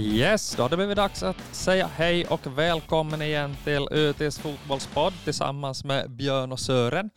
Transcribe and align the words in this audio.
Yes, 0.00 0.56
då 0.56 0.62
har 0.62 0.70
det 0.70 0.76
blivit 0.76 0.96
dags 0.96 1.22
att 1.22 1.54
säga 1.54 1.86
hej 1.86 2.26
och 2.26 2.58
välkommen 2.58 3.22
igen 3.22 3.56
till 3.64 3.88
ÖTs 3.90 4.38
fotbollspodd 4.38 5.12
tillsammans 5.24 5.84
med 5.84 6.10
Björn 6.10 6.52
och 6.52 6.60
Sören. 6.60 7.10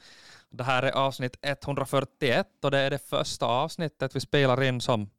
Det 0.50 0.64
här 0.64 0.84
är 0.84 0.92
avsnitt 0.92 1.38
141 1.42 2.48
och 2.64 2.72
det 2.72 2.80
är 2.80 2.90
det 2.90 3.10
första 3.10 3.46
avsnittet 3.46 4.16
vi 4.16 4.20
spelar 4.20 4.64
in 4.64 4.82
som, 4.82 5.10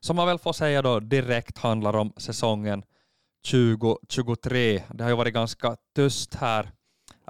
som 0.00 0.16
man 0.16 0.26
väl 0.26 0.38
får 0.38 0.52
säga 0.52 0.82
då 0.82 1.00
direkt 1.00 1.58
handlar 1.58 1.96
om 1.96 2.12
säsongen 2.16 2.82
2023. 3.50 4.82
Det 4.90 5.02
har 5.02 5.10
ju 5.10 5.16
varit 5.16 5.34
ganska 5.34 5.76
tyst 5.94 6.34
här 6.34 6.70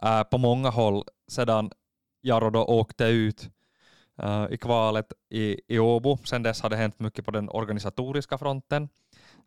äh, 0.02 0.22
på 0.22 0.38
många 0.38 0.70
håll 0.70 1.04
sedan 1.28 1.70
Jaro 2.22 2.50
då 2.50 2.64
åkte 2.64 3.04
ut 3.04 3.50
äh, 4.22 4.46
i 4.50 4.56
kvalet 4.56 5.12
i, 5.30 5.60
i 5.68 5.78
Åbo. 5.78 6.18
Sedan 6.24 6.42
dess 6.42 6.60
har 6.60 6.70
det 6.70 6.76
hänt 6.76 7.00
mycket 7.00 7.24
på 7.24 7.30
den 7.30 7.48
organisatoriska 7.48 8.38
fronten. 8.38 8.88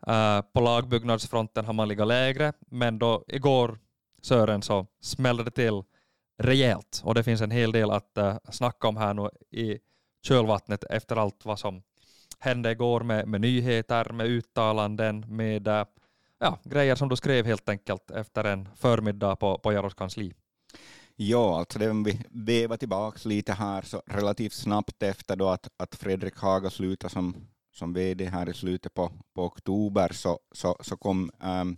Uh, 0.08 0.40
på 0.52 0.60
lagbyggnadsfronten 0.60 1.64
har 1.64 1.72
man 1.72 1.88
legat 1.88 2.08
lägre, 2.08 2.52
men 2.70 2.98
då 2.98 3.24
igår, 3.28 3.78
Sören, 4.22 4.62
så 4.62 4.86
smällde 5.00 5.44
det 5.44 5.50
till 5.50 5.82
rejält 6.38 7.00
och 7.04 7.14
det 7.14 7.24
finns 7.24 7.40
en 7.40 7.50
hel 7.50 7.72
del 7.72 7.90
att 7.90 8.18
uh, 8.18 8.36
snacka 8.50 8.88
om 8.88 8.96
här 8.96 9.14
nu 9.14 9.28
i 9.50 9.78
kölvattnet 10.22 10.84
efter 10.84 11.16
allt 11.16 11.44
vad 11.44 11.58
som 11.58 11.82
hände 12.38 12.70
igår 12.70 13.00
med, 13.00 13.28
med 13.28 13.40
nyheter, 13.40 14.12
med 14.12 14.26
uttalanden, 14.26 15.24
med 15.28 15.68
uh, 15.68 15.84
ja, 16.38 16.58
grejer 16.64 16.94
som 16.94 17.08
du 17.08 17.16
skrev 17.16 17.46
helt 17.46 17.68
enkelt 17.68 18.10
efter 18.10 18.44
en 18.44 18.68
förmiddag 18.76 19.36
på, 19.36 19.58
på 19.58 19.72
Jaros 19.72 19.94
kansli. 19.94 20.34
Ja, 21.16 21.58
alltså 21.58 21.78
det, 21.78 21.90
om 21.90 22.04
vi 22.04 22.20
vevar 22.30 22.76
tillbaka 22.76 23.28
lite 23.28 23.52
här 23.52 23.82
så 23.82 24.02
relativt 24.06 24.52
snabbt 24.52 25.02
efter 25.02 25.36
då 25.36 25.48
att, 25.48 25.68
att 25.76 25.94
Fredrik 25.94 26.36
Haga 26.36 26.70
slutade 26.70 27.12
som, 27.12 27.36
som 27.78 27.92
VD 27.92 28.24
här 28.24 28.48
i 28.48 28.54
slutet 28.54 28.94
på, 28.94 29.10
på 29.34 29.44
oktober 29.44 30.12
så, 30.12 30.38
så, 30.52 30.76
så 30.80 30.96
kom 30.96 31.30
um, 31.42 31.76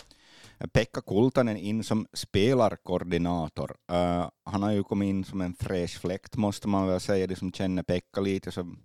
Pekka 0.73 1.01
Kultanen 1.01 1.57
in 1.57 1.85
som 1.85 2.07
spelarkoordinator. 2.13 3.77
Uh, 3.93 4.29
han 4.45 4.63
har 4.63 4.73
ju 4.73 4.83
kommit 4.83 5.09
in 5.09 5.25
som 5.25 5.41
en 5.41 5.55
fräsch 5.55 6.01
fläkt 6.01 6.37
måste 6.37 6.69
man 6.69 6.87
väl 6.87 7.01
säga, 7.01 7.27
de 7.27 7.37
som 7.37 7.53
känner 7.53 7.83
Pekka 7.83 8.21
lite 8.21 8.53
så 8.53 8.77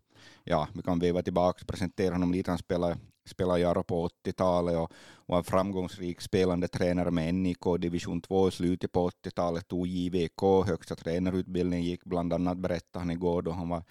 ja, 0.43 0.67
vi 0.73 0.81
kan 0.81 0.99
veva 0.99 1.21
tillbaka 1.21 1.61
och 1.61 1.67
presentera 1.67 2.13
honom 2.13 2.31
lite. 2.31 2.51
Han 2.51 2.57
spelade, 2.57 2.97
spelade 3.25 3.59
Jaro 3.59 3.83
på 3.83 4.07
80-talet 4.07 4.77
och 4.77 4.91
var 5.25 5.37
en 5.37 5.43
framgångsrik 5.43 6.21
spelande 6.21 6.67
tränare 6.67 7.11
med 7.11 7.35
NIK 7.35 7.63
division 7.79 8.21
2 8.21 8.47
i 8.47 8.51
slutet 8.51 8.91
på 8.91 9.09
80-talet, 9.09 9.67
tog 9.67 9.87
JVK 9.87 10.41
högsta 10.65 10.95
tränarutbildningen 10.95 11.85
gick 11.85 12.03
bland 12.03 12.33
annat, 12.33 12.57
berättade 12.57 12.99
han 12.99 13.11
igår 13.11 13.41
då 13.41 13.51
han 13.51 13.69
var 13.69 13.83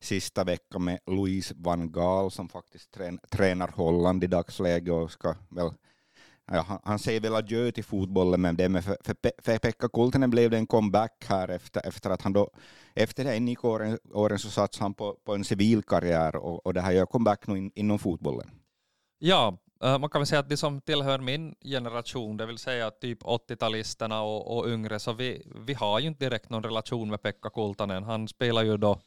sista 0.00 0.44
veckan 0.44 0.84
med 0.84 0.98
Louise 1.06 1.54
van 1.56 1.92
Gaal 1.92 2.30
som 2.30 2.48
faktiskt 2.48 2.90
trän, 2.90 3.18
tränar 3.30 3.68
Holland 3.68 4.24
i 4.24 4.26
dagsläget 4.26 4.92
och 4.92 5.10
ska 5.10 5.34
väl 5.48 5.70
Ja, 6.52 6.60
han, 6.60 6.78
han, 6.84 6.98
säger 6.98 7.20
väl 7.20 7.34
adjö 7.34 7.72
till 7.72 7.84
fotbollen, 7.84 8.40
men 8.40 8.56
det 8.56 8.68
med 8.68 8.84
för, 8.84 8.96
för, 9.04 9.16
för 9.42 9.58
Pekka 9.58 9.88
Kultinen 9.88 10.30
blev 10.30 10.50
det 10.50 10.56
en 10.56 10.66
comeback 10.66 11.24
här 11.28 11.48
efter, 11.48 11.88
efter 11.88 12.10
att 12.10 12.22
han 12.22 12.32
då, 12.32 12.50
efter 12.94 13.24
det 13.24 13.40
NIK-åren 13.40 13.98
åren 14.12 14.38
så 14.38 14.50
satsade 14.50 14.84
han 14.84 14.94
på, 14.94 15.16
på 15.24 15.34
en 15.34 15.44
civilkarriär 15.44 16.36
och, 16.36 16.66
och 16.66 16.74
det 16.74 16.80
här 16.80 16.92
gör 16.92 17.06
comeback 17.06 17.46
nu 17.46 17.58
in, 17.58 17.70
inom 17.74 17.98
fotbollen. 17.98 18.50
Ja, 19.18 19.58
eh, 19.82 19.98
man 19.98 20.10
kan 20.10 20.20
väl 20.20 20.26
säga 20.26 20.40
att 20.40 20.48
de 20.48 20.56
som 20.56 20.80
tillhör 20.80 21.18
min 21.18 21.54
generation, 21.64 22.36
det 22.36 22.46
vill 22.46 22.58
säga 22.58 22.90
typ 22.90 23.22
80-talisterna 23.22 24.20
och, 24.20 24.58
och 24.58 24.68
yngre, 24.68 24.98
så 24.98 25.12
vi, 25.12 25.42
vi 25.66 25.74
har 25.74 26.00
ju 26.00 26.08
inte 26.08 26.24
direkt 26.24 26.50
någon 26.50 26.62
relation 26.62 27.10
med 27.10 27.22
Pekka 27.22 27.50
Kultanen. 27.50 28.04
Han 28.04 28.28
spelar 28.28 28.62
ju 28.62 28.76
då 28.76 28.98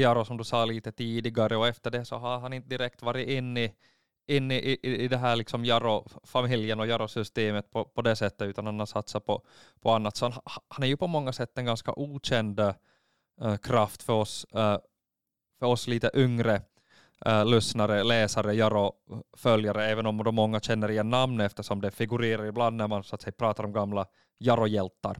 Jaro 0.00 0.24
som 0.24 0.36
du 0.36 0.44
sa 0.44 0.64
lite 0.64 0.92
tidigare 0.92 1.56
och 1.56 1.68
efter 1.68 1.90
det 1.90 2.04
så 2.04 2.16
har 2.16 2.38
han 2.38 2.52
inte 2.52 2.68
direkt 2.68 3.02
varit 3.02 3.28
inne 3.28 3.60
i 3.60 3.74
in 4.26 4.50
i, 4.50 4.78
i, 4.82 5.04
i 5.04 5.08
det 5.08 5.16
här 5.16 5.36
liksom 5.36 5.64
Jaro-familjen 5.64 6.80
och 6.80 6.86
Jaro-systemet 6.86 7.70
på, 7.70 7.84
på 7.84 8.02
det 8.02 8.16
sättet, 8.16 8.48
utan 8.48 8.66
han 8.66 8.78
har 8.78 8.86
satsat 8.86 9.26
på, 9.26 9.42
på 9.80 9.90
annat. 9.90 10.16
Så 10.16 10.24
han, 10.24 10.42
han 10.68 10.82
är 10.82 10.86
ju 10.86 10.96
på 10.96 11.06
många 11.06 11.32
sätt 11.32 11.58
en 11.58 11.64
ganska 11.64 11.92
okänd 11.92 12.60
äh, 12.60 13.56
kraft 13.62 14.02
för 14.02 14.12
oss, 14.12 14.46
äh, 14.54 14.78
för 15.58 15.66
oss 15.66 15.86
lite 15.86 16.10
yngre 16.14 16.62
äh, 17.26 17.46
lyssnare, 17.46 18.02
läsare, 18.02 18.54
Jaro-följare, 18.54 19.86
även 19.86 20.06
om 20.06 20.24
de 20.24 20.34
många 20.34 20.60
känner 20.60 20.90
igen 20.90 21.10
namnet 21.10 21.46
eftersom 21.46 21.80
det 21.80 21.90
figurerar 21.90 22.46
ibland 22.46 22.76
när 22.76 22.88
man 22.88 23.04
så 23.04 23.14
att 23.14 23.22
säga, 23.22 23.32
pratar 23.32 23.64
om 23.64 23.72
gamla 23.72 24.06
Jaro-hjältar. 24.38 25.18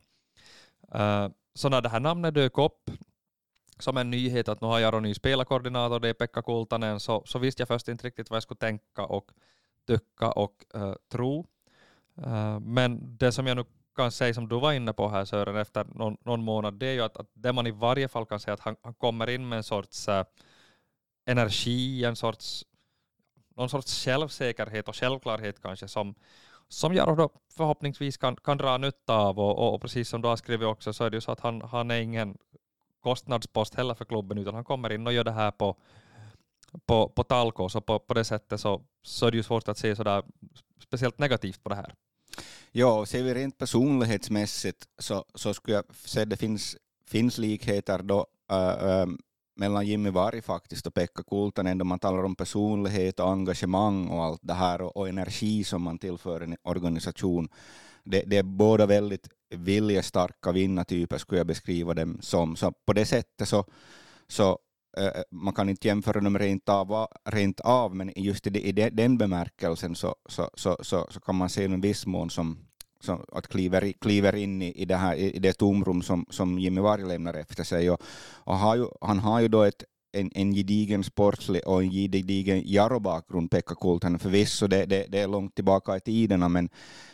Äh, 0.95 1.29
så 1.55 1.69
när 1.69 1.81
det 1.81 1.89
här 1.89 2.01
namnet 2.01 2.35
dök 2.35 2.59
upp 2.59 2.91
som 3.83 3.97
en 3.97 4.11
nyhet 4.11 4.49
att 4.49 4.61
nu 4.61 4.67
har 4.67 4.79
jag 4.79 5.03
ny 5.03 5.15
spelarkoordinator, 5.15 6.01
det 6.01 6.09
är 6.09 6.15
Pekka 6.15 6.43
Kultanen, 6.43 7.01
så, 7.01 7.23
så 7.27 7.39
visste 7.39 7.61
jag 7.61 7.69
först 7.69 7.89
inte 7.89 8.07
riktigt 8.07 8.31
vad 8.31 8.37
jag 8.37 8.43
skulle 8.43 8.59
tänka 8.59 9.05
och 9.05 9.31
tycka 9.87 10.31
och 10.31 10.65
uh, 10.77 10.95
tro. 11.13 11.47
Uh, 12.19 12.61
men 12.61 13.17
det 13.19 13.33
som 13.33 13.47
jag 13.47 13.57
nu 13.57 13.65
kan 13.97 14.13
säga, 14.13 14.35
som 14.35 14.49
du 14.49 14.61
var 14.61 14.73
inne 14.73 14.93
på 14.93 15.09
här 15.09 15.25
Sören, 15.25 15.57
efter 15.57 15.85
någon, 15.85 16.17
någon 16.25 16.43
månad, 16.43 16.75
det 16.75 16.87
är 16.87 16.93
ju 16.93 17.01
att, 17.01 17.17
att 17.17 17.31
det 17.35 17.53
man 17.53 17.67
i 17.67 17.71
varje 17.71 18.09
fall 18.09 18.27
kan 18.27 18.41
säga 18.41 18.55
att 18.55 18.61
han, 18.61 18.77
han 18.83 18.95
kommer 18.95 19.31
in 19.31 19.49
med 19.49 19.57
en 19.57 19.63
sorts 19.63 20.09
uh, 20.09 20.23
energi, 21.27 22.05
en 22.05 22.17
sorts, 22.17 22.65
någon 23.57 23.69
sorts 23.69 24.05
självsäkerhet 24.05 24.89
och 24.89 24.97
självklarhet 24.97 25.63
kanske 25.63 25.89
som, 25.89 26.15
som 26.69 26.95
jag 26.95 27.17
då 27.17 27.31
förhoppningsvis 27.57 28.17
kan, 28.17 28.37
kan 28.37 28.57
dra 28.59 28.79
nytta 28.79 29.17
av 29.17 29.39
och, 29.39 29.59
och, 29.59 29.75
och, 29.75 29.81
precis 29.81 30.09
som 30.09 30.23
du 30.23 30.29
har 30.29 30.37
skrivit 30.37 30.67
också 30.69 30.93
så 30.93 31.05
är 31.05 31.11
det 31.11 31.17
ju 31.17 31.21
så 31.21 31.33
att 31.33 31.41
han, 31.41 31.63
han 31.63 31.91
är 31.91 32.01
ingen 32.01 32.39
kostnadspost 33.03 33.75
heller 33.75 33.95
för 33.95 34.05
klubben, 34.05 34.39
utan 34.39 34.55
han 34.55 34.65
kommer 34.65 34.93
in 34.93 35.07
och 35.07 35.13
gör 35.13 35.25
det 35.25 35.33
här 35.33 35.51
på, 35.51 35.77
på, 36.87 37.09
på 37.09 37.25
talko, 37.25 37.69
så 37.69 37.81
på, 37.81 37.99
på 37.99 38.15
det 38.15 38.25
sättet 38.25 38.61
så, 38.61 38.83
så 39.03 39.27
är 39.27 39.31
det 39.31 39.37
ju 39.37 39.43
svårt 39.43 39.69
att 39.69 39.79
se 39.79 39.97
sådär 39.97 40.23
speciellt 40.83 41.19
negativt 41.19 41.63
på 41.63 41.69
det 41.69 41.75
här. 41.75 41.95
Ja, 42.73 43.07
ser 43.07 43.23
vi 43.23 43.35
rent 43.35 43.59
personlighetsmässigt 43.59 44.87
så, 44.99 45.25
så 45.35 45.55
skulle 45.55 45.77
jag 45.77 45.85
säga 45.95 46.23
att 46.23 46.31
det 46.31 46.37
finns, 46.37 46.77
finns 47.07 47.39
likheter 47.39 48.03
då, 48.03 48.27
äh, 48.51 48.91
äh, 48.91 49.07
mellan 49.57 49.87
Jimmy 49.87 50.11
Varg 50.11 50.43
faktiskt 50.43 50.87
och 50.87 50.95
Pekka 50.95 51.23
Kultanen 51.23 51.79
då 51.79 51.85
man 51.85 51.99
talar 51.99 52.25
om 52.25 52.35
personlighet 52.35 53.21
och 53.21 53.31
engagemang 53.31 54.09
och 54.09 54.25
allt 54.25 54.41
det 54.43 54.55
här 54.55 54.81
och, 54.81 54.97
och 54.97 55.09
energi 55.09 55.65
som 55.65 55.83
man 55.83 55.99
tillför 55.99 56.41
en 56.41 56.57
organisation. 56.63 57.49
Det, 58.05 58.23
det 58.27 58.37
är 58.37 58.43
båda 58.43 58.87
väldigt 58.87 59.29
viljestarka 59.55 60.53
vinnartyper 60.53 61.19
skulle 61.19 61.41
jag 61.41 61.47
beskriva 61.47 61.95
dem 61.95 62.19
som. 62.21 62.57
Så 62.57 62.73
på 62.87 62.93
det 62.93 63.07
sättet 63.07 63.49
så, 63.49 63.65
så 64.29 64.59
eh, 64.99 65.23
man 65.31 65.55
kan 65.55 65.69
inte 65.69 65.89
jämföra 65.89 66.21
dem 66.21 66.39
rent 66.39 66.69
av, 66.69 67.07
rent 67.25 67.61
av 67.61 67.97
men 67.97 68.13
just 68.17 68.47
i, 68.47 68.51
det, 68.51 68.61
i 68.61 68.73
den 68.73 69.19
bemärkelsen 69.19 69.95
så, 69.95 70.17
så, 70.29 70.51
så, 70.55 70.77
så, 70.81 71.07
så 71.11 71.21
kan 71.21 71.35
man 71.35 71.49
se 71.49 71.65
en 71.65 71.81
viss 71.81 72.07
mån 72.07 72.31
som, 72.31 72.59
som 73.01 73.25
att 73.33 73.49
kliver, 73.49 73.93
kliver 74.01 74.35
in 74.35 74.63
i, 74.63 74.73
i, 74.83 74.85
det 74.85 74.97
här, 74.97 75.15
i 75.17 75.39
det 75.39 75.53
tomrum 75.53 76.03
som, 76.03 76.27
som 76.31 76.59
Jimmy 76.59 76.81
Varg 76.81 77.03
lämnar 77.03 77.35
efter 77.35 77.65
sig. 77.65 77.91
Och, 77.91 78.03
och 78.45 78.57
har 78.57 78.77
ju, 78.77 78.87
han 79.01 79.19
har 79.19 79.41
ju 79.41 79.49
då 79.49 79.63
ett, 79.63 79.85
en, 80.13 80.31
en 80.35 80.55
gedigen 80.55 81.05
sportslig 81.05 81.63
och 81.67 81.83
en 81.83 81.91
gedigen 81.91 82.63
Jaro-bakgrund, 82.65 83.51
Pekka 83.51 83.75
Kultanen 83.75 84.19
förvisso, 84.19 84.67
det, 84.67 84.87
det, 84.87 85.07
det 85.09 85.21
är 85.21 85.29
långt 85.29 85.55
tillbaka 85.55 85.97
i 85.97 86.01
tiderna, 86.01 86.49
men, 86.49 86.69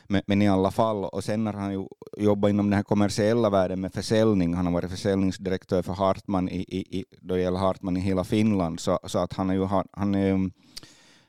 men, 0.07 0.23
men, 0.27 0.43
i 0.43 0.49
alla 0.49 0.71
fall. 0.71 1.05
Och 1.05 1.25
sen 1.25 1.47
har 1.47 1.53
han 1.53 1.73
ju 1.73 1.87
jobbat 2.17 2.51
inom 2.51 2.71
den 2.71 2.77
här 2.77 2.83
kommersiella 2.83 3.51
världen 3.51 3.81
med 3.81 3.93
försäljning. 3.93 4.55
Han 4.55 4.67
har 4.67 4.73
varit 4.73 4.91
försäljningsdirektör 4.91 5.83
för 5.83 5.93
Hartman 5.93 6.49
i, 6.49 6.61
i, 6.61 6.99
i, 6.99 7.05
då 7.21 7.35
det 7.35 7.41
gäller 7.41 7.59
Hartman 7.59 7.97
i 7.97 8.01
hela 8.01 8.25
Finland, 8.25 8.81
så, 8.81 8.99
så 9.05 9.19
att 9.19 9.33
han 9.33 9.51
är 9.51 9.55
ju, 9.55 9.67
han 9.93 10.15
är, 10.15 10.51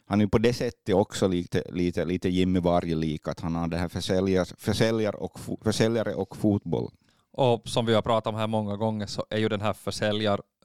han 0.05 0.21
är 0.21 0.27
på 0.27 0.37
det 0.37 0.53
sättet 0.53 0.95
också 0.95 1.27
lite, 1.27 1.63
lite, 1.71 2.05
lite 2.05 2.29
Jimmy 2.29 2.59
Varg-lik, 2.59 3.27
att 3.27 3.39
han 3.39 3.55
har 3.55 3.67
det 3.67 3.77
här 3.77 3.89
försäljare, 3.89 4.45
försäljar 4.57 5.15
och, 5.15 5.39
försäljare 5.63 6.15
och 6.15 6.37
fotboll. 6.37 6.89
Och 7.31 7.67
som 7.67 7.85
vi 7.85 7.93
har 7.93 8.01
pratat 8.01 8.33
om 8.33 8.39
här 8.39 8.47
många 8.47 8.77
gånger 8.77 9.05
så 9.05 9.25
är 9.29 9.37
ju 9.37 9.49
den 9.49 9.61
här 9.61 9.73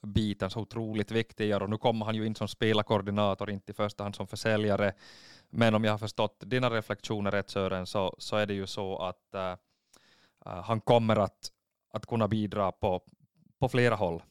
biten 0.04 0.50
så 0.50 0.60
otroligt 0.60 1.10
viktig. 1.10 1.56
Och 1.62 1.70
nu 1.70 1.78
kommer 1.78 2.06
han 2.06 2.14
ju 2.14 2.26
in 2.26 2.34
som 2.34 2.48
spelarkoordinator, 2.48 3.50
inte 3.50 3.72
i 3.72 3.74
första 3.74 4.02
hand 4.02 4.14
som 4.14 4.26
försäljare. 4.26 4.92
Men 5.50 5.74
om 5.74 5.84
jag 5.84 5.92
har 5.92 5.98
förstått 5.98 6.42
dina 6.46 6.70
reflektioner 6.70 7.30
rätt 7.30 7.50
Sören, 7.50 7.86
så, 7.86 8.14
så 8.18 8.36
är 8.36 8.46
det 8.46 8.54
ju 8.54 8.66
så 8.66 8.98
att 8.98 9.34
äh, 9.34 9.50
äh 10.46 10.62
han 10.64 10.80
kommer 10.80 11.16
att, 11.16 11.50
att 11.92 12.06
kunna 12.06 12.28
bidra 12.28 12.72
på, 12.72 13.02
på 13.58 13.68
flera 13.68 13.94
håll. 13.94 14.22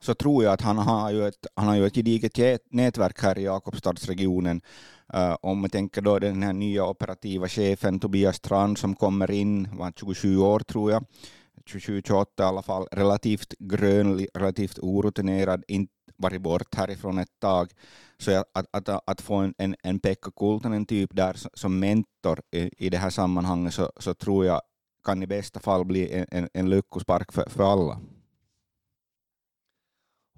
Så 0.00 0.14
tror 0.14 0.44
jag 0.44 0.52
att 0.52 0.60
han 0.60 0.78
har 0.78 1.10
ju 1.10 1.26
ett, 1.26 1.46
han 1.54 1.68
har 1.68 1.76
ju 1.76 1.86
ett 1.86 1.94
gediget 1.94 2.62
nätverk 2.70 3.22
här 3.22 3.38
i 3.38 3.44
Jakobstadsregionen. 3.44 4.60
Uh, 5.14 5.36
om 5.40 5.60
man 5.60 5.70
tänker 5.70 6.00
då 6.02 6.18
den 6.18 6.42
här 6.42 6.52
nya 6.52 6.84
operativa 6.84 7.48
chefen 7.48 8.00
Tobias 8.00 8.36
Strand 8.36 8.78
som 8.78 8.94
kommer 8.94 9.30
in, 9.30 9.68
var 9.72 9.92
27 9.96 10.38
år 10.38 10.60
tror 10.60 10.90
jag, 10.90 11.04
27-28 11.68 12.26
i 12.38 12.42
alla 12.42 12.62
fall, 12.62 12.86
relativt 12.92 13.54
grön, 13.58 14.26
relativt 14.34 14.78
orutinerad, 14.78 15.64
inte 15.68 15.92
varit 16.16 16.42
bort 16.42 16.74
härifrån 16.74 17.18
ett 17.18 17.40
tag. 17.40 17.72
Så 18.18 18.44
att, 18.54 18.66
att, 18.70 18.88
att 19.06 19.20
få 19.20 19.34
en, 19.34 19.54
en, 19.58 19.76
en 19.82 20.00
Pekka 20.00 20.30
Kultanen 20.30 20.86
typ 20.86 21.10
där 21.12 21.36
som 21.54 21.78
mentor 21.78 22.40
i, 22.50 22.86
i 22.86 22.90
det 22.90 22.98
här 22.98 23.10
sammanhanget 23.10 23.74
så, 23.74 23.92
så 23.96 24.14
tror 24.14 24.46
jag 24.46 24.62
kan 25.04 25.22
i 25.22 25.26
bästa 25.26 25.60
fall 25.60 25.84
bli 25.84 26.12
en, 26.12 26.26
en, 26.30 26.48
en 26.54 26.70
lyckospark 26.70 27.32
för, 27.32 27.50
för 27.50 27.72
alla. 27.72 28.00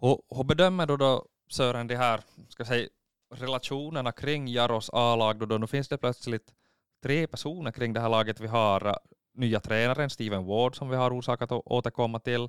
Hur, 0.00 0.18
hur 0.36 0.44
bedömer 0.44 0.86
du 0.86 0.96
då 0.96 1.26
Sören 1.48 1.86
de 1.86 1.96
här 1.96 2.20
ska 2.48 2.64
säga, 2.64 2.88
relationerna 3.34 4.12
kring 4.12 4.48
Jaros 4.48 4.90
A-lag 4.92 5.38
då, 5.38 5.46
då 5.46 5.58
nu 5.58 5.66
finns 5.66 5.88
det 5.88 5.98
plötsligt 5.98 6.54
tre 7.02 7.26
personer 7.26 7.72
kring 7.72 7.92
det 7.92 8.00
här 8.00 8.08
laget. 8.08 8.40
Vi 8.40 8.46
har 8.46 8.98
nya 9.40 9.60
tränaren 9.60 10.10
Steven 10.10 10.46
Ward 10.46 10.76
som 10.76 10.88
vi 10.88 10.96
har 10.96 11.19
orsakat 11.19 11.52
att 11.52 11.62
återkomma 11.64 12.19
till. 12.19 12.48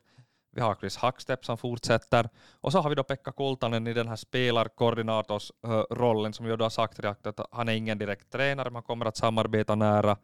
Vi 0.56 0.62
har 0.62 0.76
Chris 0.76 0.98
Hackstep 0.98 1.46
som 1.46 1.58
fortsätter. 1.58 2.30
Och 2.62 2.72
så 2.72 2.80
har 2.80 2.90
vi 2.90 2.96
då 2.96 3.04
Pekka 3.04 3.32
Kultanen 3.32 3.88
i 3.88 3.94
den 3.94 4.08
här 4.08 4.16
spelarkoordinatorsrollen 4.16 6.32
eh, 6.32 6.36
som 6.36 6.46
ju 6.46 6.58
då 6.58 6.66
har 6.66 6.70
sagt 6.70 7.06
att 7.06 7.40
han 7.52 7.70
är 7.70 7.74
ingen 7.74 7.98
direkt 7.98 8.32
tränare, 8.32 8.70
man 8.70 8.84
kommer 8.84 9.06
att 9.06 9.18
samarbeta 9.18 9.76
nära 9.76 10.18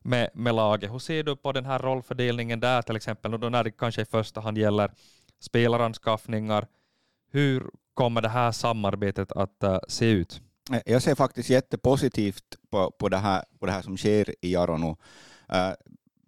med, 0.00 0.30
med 0.34 0.54
laget. 0.54 0.92
Hur 0.92 0.98
ser 0.98 1.22
du 1.22 1.36
på 1.36 1.52
den 1.52 1.64
här 1.64 1.78
rollfördelningen 1.78 2.60
där 2.60 2.82
till 2.82 2.96
exempel, 2.96 3.34
och 3.34 3.40
då 3.40 3.48
när 3.48 3.64
det 3.64 3.70
kanske 3.70 4.02
i 4.02 4.04
första 4.04 4.40
hand 4.40 4.58
gäller 4.58 4.92
spelaranskaffningar? 5.40 6.66
Hur 7.30 7.70
kommer 7.94 8.22
det 8.22 8.28
här 8.28 8.52
samarbetet 8.52 9.32
att 9.32 9.64
uh, 9.64 9.78
se 9.88 10.10
ut? 10.10 10.40
Eh, 10.72 10.80
jag 10.86 11.02
ser 11.02 11.14
faktiskt 11.14 11.50
jättepositivt 11.50 12.44
på, 12.70 12.90
på, 12.90 13.08
det, 13.08 13.16
här, 13.16 13.44
på 13.58 13.66
det 13.66 13.72
här 13.72 13.82
som 13.82 13.96
sker 13.96 14.34
i 14.40 14.52
Jaronu. 14.52 14.88
Uh, 14.88 14.96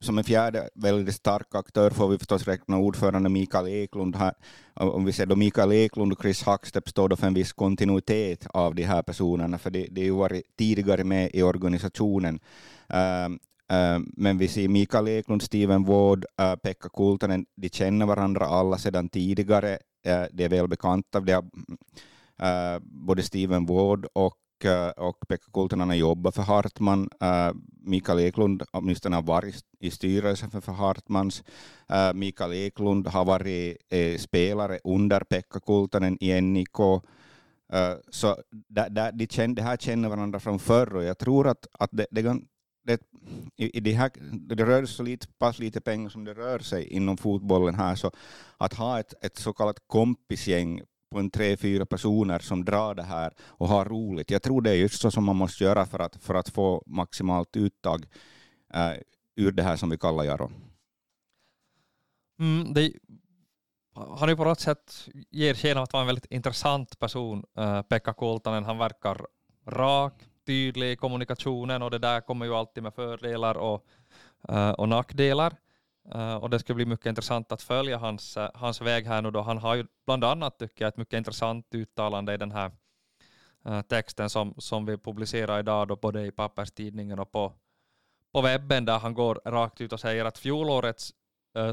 som 0.04 0.18
en 0.18 0.24
fjärde 0.24 0.68
väldigt 0.74 1.14
stark 1.14 1.54
aktör 1.54 1.90
får 1.90 2.08
vi 2.08 2.18
förstås 2.18 2.46
räkna 2.46 2.78
ordförande 2.78 3.28
Mikael 3.28 3.68
Eklund. 3.68 4.16
Här, 4.16 4.34
om 4.74 5.04
vi 5.04 5.12
ser 5.12 5.26
då 5.26 5.36
Mikael 5.36 5.72
Eklund 5.72 6.12
och 6.12 6.22
Chris 6.22 6.42
Hackstepp 6.42 6.88
står 6.88 7.08
då 7.08 7.16
för 7.16 7.26
en 7.26 7.34
viss 7.34 7.52
kontinuitet 7.52 8.46
av 8.50 8.74
de 8.74 8.82
här 8.82 9.02
personerna, 9.02 9.58
för 9.58 9.70
det, 9.70 9.88
det 9.90 10.00
har 10.00 10.06
ju 10.06 10.10
varit 10.10 10.56
tidigare 10.58 11.04
med 11.04 11.30
i 11.34 11.42
organisationen. 11.42 12.40
Uh, 12.94 13.36
men 14.16 14.38
vi 14.38 14.48
ser 14.48 14.68
Mikael 14.68 15.08
Eklund, 15.08 15.42
Steven 15.42 15.84
Ward, 15.84 16.24
uh, 16.42 16.56
Pekka 16.56 16.88
Kultanen, 16.88 17.46
de 17.56 17.68
känner 17.68 18.06
varandra 18.06 18.46
alla 18.46 18.78
sedan 18.78 19.08
tidigare. 19.08 19.78
Eh, 20.06 20.24
det 20.32 20.44
är 20.44 20.48
väl 20.48 20.68
bekanta, 20.68 21.18
eh, 22.38 22.78
både 22.80 23.22
Steven 23.22 23.66
Ward 23.66 24.06
och 24.12 24.36
och 24.96 25.28
Pekka 25.28 25.50
Kultanen 25.52 25.88
har 25.88 25.96
jobbat 25.96 26.34
för 26.34 26.42
Hartman. 26.42 27.08
Äh, 27.20 27.52
Mikael 27.80 28.18
Eklund 28.18 28.62
åtminstone 28.72 29.16
har 29.16 29.22
varit 29.22 29.64
i 29.80 29.90
styrelsen 29.90 30.50
för 30.50 30.72
Hartmans. 30.72 31.42
Äh, 31.88 32.12
Mikael 32.14 32.52
Eklund 32.52 33.06
har 33.06 33.24
varit 33.24 33.76
eh, 33.90 34.18
spelare 34.18 34.78
under 34.84 35.20
Pekka 35.20 35.60
Kultanen 35.60 36.18
i 36.20 36.40
NIK. 36.40 36.78
Äh, 37.72 37.94
så 38.10 38.36
de, 38.68 39.26
känner, 39.30 39.54
de 39.54 39.62
här 39.62 39.76
känner 39.76 40.08
varandra 40.08 40.40
från 40.40 40.58
förr 40.58 40.96
och 40.96 41.04
jag 41.04 41.18
tror 41.18 41.48
att, 41.48 41.66
att 41.78 41.90
det, 41.92 42.06
det, 42.10 42.22
det, 42.84 43.00
i, 43.56 43.80
det, 43.80 43.92
här, 43.92 44.10
det 44.32 44.64
rör 44.64 44.86
sig 44.86 44.96
så 44.96 45.02
lite, 45.02 45.26
pass 45.38 45.58
lite 45.58 45.80
pengar 45.80 46.08
som 46.08 46.24
det 46.24 46.34
rör 46.34 46.58
sig 46.58 46.88
inom 46.88 47.16
fotbollen 47.16 47.74
här, 47.74 47.94
så 47.94 48.10
att 48.58 48.74
ha 48.74 49.00
ett, 49.00 49.14
ett 49.24 49.36
så 49.36 49.52
kallat 49.52 49.78
kompisgäng 49.86 50.82
på 51.14 51.20
en 51.20 51.30
tre, 51.30 51.56
fyra 51.56 51.86
personer 51.86 52.38
som 52.38 52.64
drar 52.64 52.94
det 52.94 53.02
här 53.02 53.32
och 53.40 53.68
har 53.68 53.84
roligt. 53.84 54.30
Jag 54.30 54.42
tror 54.42 54.62
det 54.62 54.70
är 54.70 54.74
just 54.74 55.00
så 55.00 55.10
som 55.10 55.24
man 55.24 55.36
måste 55.36 55.64
göra 55.64 55.86
för 55.86 55.98
att, 55.98 56.16
för 56.16 56.34
att 56.34 56.48
få 56.48 56.82
maximalt 56.86 57.56
uttag 57.56 58.06
eh, 58.74 58.92
ur 59.36 59.52
det 59.52 59.62
här 59.62 59.76
som 59.76 59.90
vi 59.90 59.98
kallar 59.98 60.24
Jaro. 60.24 60.50
Mm, 62.38 62.74
det, 62.74 62.92
han 63.94 64.28
är 64.28 64.36
på 64.36 64.44
något 64.44 64.60
sätt 64.60 65.08
ger 65.30 65.54
sken 65.54 65.76
av 65.76 65.82
att 65.82 65.92
vara 65.92 66.00
en 66.00 66.06
väldigt 66.06 66.32
intressant 66.32 66.98
person, 66.98 67.44
äh, 67.58 67.82
Pekka 67.82 68.12
Kultanen. 68.12 68.64
Han 68.64 68.78
verkar 68.78 69.26
rak, 69.66 70.14
tydlig 70.46 70.92
i 70.92 70.96
kommunikationen 70.96 71.82
och 71.82 71.90
det 71.90 71.98
där 71.98 72.20
kommer 72.20 72.46
ju 72.46 72.54
alltid 72.54 72.82
med 72.82 72.94
fördelar 72.94 73.54
och, 73.54 73.86
äh, 74.48 74.70
och 74.70 74.88
nackdelar. 74.88 75.56
Uh, 76.14 76.34
och 76.34 76.50
det 76.50 76.58
ska 76.58 76.74
bli 76.74 76.86
mycket 76.86 77.06
intressant 77.06 77.52
att 77.52 77.62
följa 77.62 77.98
hans, 77.98 78.36
uh, 78.36 78.48
hans 78.54 78.80
väg 78.80 79.06
här 79.06 79.22
nu 79.22 79.30
då. 79.30 79.40
Han 79.40 79.58
har 79.58 79.74
ju 79.74 79.86
bland 80.06 80.24
annat, 80.24 80.58
tycker 80.58 80.84
jag, 80.84 80.88
ett 80.88 80.96
mycket 80.96 81.18
intressant 81.18 81.74
uttalande 81.74 82.34
i 82.34 82.36
den 82.36 82.52
här 82.52 82.70
uh, 83.68 83.82
texten 83.82 84.30
som, 84.30 84.54
som 84.58 84.86
vi 84.86 84.98
publicerar 84.98 85.58
idag 85.58 85.88
då, 85.88 85.96
både 85.96 86.26
i 86.26 86.30
papperstidningen 86.30 87.18
och 87.18 87.32
på, 87.32 87.52
på 88.32 88.40
webben, 88.40 88.84
där 88.84 88.98
han 88.98 89.14
går 89.14 89.40
rakt 89.44 89.80
ut 89.80 89.92
och 89.92 90.00
säger 90.00 90.24
att 90.24 90.38
fjolårets 90.38 91.14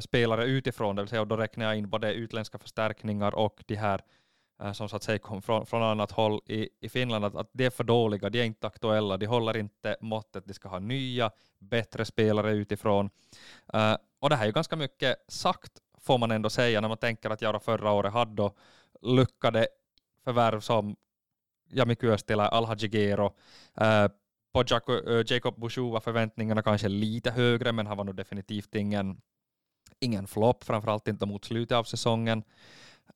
spelare 0.01 0.45
utifrån, 0.45 0.95
det 0.95 1.01
vill 1.01 1.09
säga 1.09 1.25
då 1.25 1.37
räknar 1.37 1.65
jag 1.65 1.77
in 1.77 1.89
både 1.89 2.13
utländska 2.13 2.59
förstärkningar 2.59 3.35
och 3.35 3.63
de 3.67 3.75
här 3.75 4.01
Eh, 4.61 4.71
som 4.71 4.89
så 4.89 4.95
att 4.95 5.03
säga 5.03 5.19
kom 5.19 5.41
från, 5.41 5.65
från 5.65 5.83
annat 5.83 6.11
håll 6.11 6.41
i, 6.45 6.69
i 6.79 6.89
Finland, 6.89 7.25
att, 7.25 7.35
att 7.35 7.49
de 7.53 7.65
är 7.65 7.69
för 7.69 7.83
dåliga, 7.83 8.29
de 8.29 8.39
är 8.39 8.45
inte 8.45 8.67
aktuella, 8.67 9.17
de 9.17 9.25
håller 9.25 9.57
inte 9.57 9.97
måttet, 10.01 10.45
de 10.45 10.53
ska 10.53 10.69
ha 10.69 10.79
nya, 10.79 11.31
bättre 11.59 12.05
spelare 12.05 12.51
utifrån. 12.51 13.09
Eh, 13.73 13.95
och 14.19 14.29
det 14.29 14.35
här 14.35 14.43
är 14.43 14.47
ju 14.47 14.53
ganska 14.53 14.75
mycket 14.75 15.15
sagt, 15.27 15.71
får 15.97 16.17
man 16.17 16.31
ändå 16.31 16.49
säga, 16.49 16.81
när 16.81 16.87
man 16.87 16.97
tänker 16.97 17.29
att 17.29 17.41
Jara 17.41 17.59
förra 17.59 17.91
året 17.91 18.13
hade 18.13 18.51
lyckade 19.01 19.67
förvärv 20.23 20.59
som 20.59 20.95
Jami 21.69 21.95
Kyöstilä, 22.01 22.43
Alhajigero. 22.43 23.33
Uh, 23.81 23.87
eh, 23.87 24.09
på 24.53 24.63
uh, 24.89 25.23
Jacob 25.25 25.59
Bouchou 25.59 25.91
var 25.91 25.99
förväntningarna 25.99 26.63
kanske 26.63 26.87
lite 26.87 27.31
högre, 27.31 27.71
men 27.71 27.87
han 27.87 27.97
var 27.97 28.03
nog 28.03 28.15
definitivt 28.15 28.75
ingen, 28.75 29.21
ingen 29.99 30.27
flopp, 30.27 30.63
framförallt 30.63 31.07
inte 31.07 31.25
mot 31.25 31.45
slutet 31.45 31.77
av 31.77 31.83
säsongen. 31.83 32.43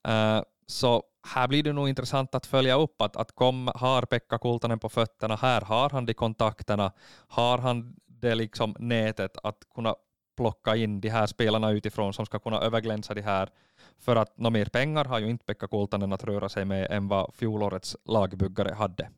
Uh, 0.07 0.42
så 0.67 1.03
här 1.27 1.47
blir 1.47 1.63
det 1.63 1.73
nog 1.73 1.89
intressant 1.89 2.35
att 2.35 2.45
följa 2.45 2.75
upp 2.75 3.01
att, 3.01 3.15
att 3.15 3.35
kom, 3.35 3.71
har 3.75 4.01
Pekka 4.01 4.38
Kultanen 4.38 4.79
på 4.79 4.89
fötterna 4.89 5.35
här, 5.35 5.62
har 5.62 5.89
han 5.89 6.06
de 6.06 6.13
kontakterna, 6.13 6.91
har 7.27 7.57
han 7.57 7.95
det 8.06 8.35
liksom 8.35 8.75
nätet 8.79 9.38
att 9.44 9.57
kunna 9.75 9.95
plocka 10.38 10.75
in 10.75 11.01
de 11.01 11.09
här 11.09 11.27
spelarna 11.27 11.71
utifrån 11.71 12.13
som 12.13 12.25
ska 12.25 12.39
kunna 12.39 12.59
överglänsa 12.59 13.13
de 13.13 13.21
här. 13.21 13.50
För 14.00 14.15
att 14.15 14.38
några 14.38 14.50
mer 14.50 14.65
pengar 14.65 15.06
har 15.06 15.19
ju 15.19 15.29
inte 15.29 15.45
Pekka 15.45 15.67
Kultanen 15.67 16.13
att 16.13 16.23
röra 16.23 16.50
sig 16.50 16.65
med 16.65 16.91
än 16.91 17.07
vad 17.07 17.35
fjolårets 17.35 17.97
lagbyggare 18.06 18.73
hade. 18.73 19.09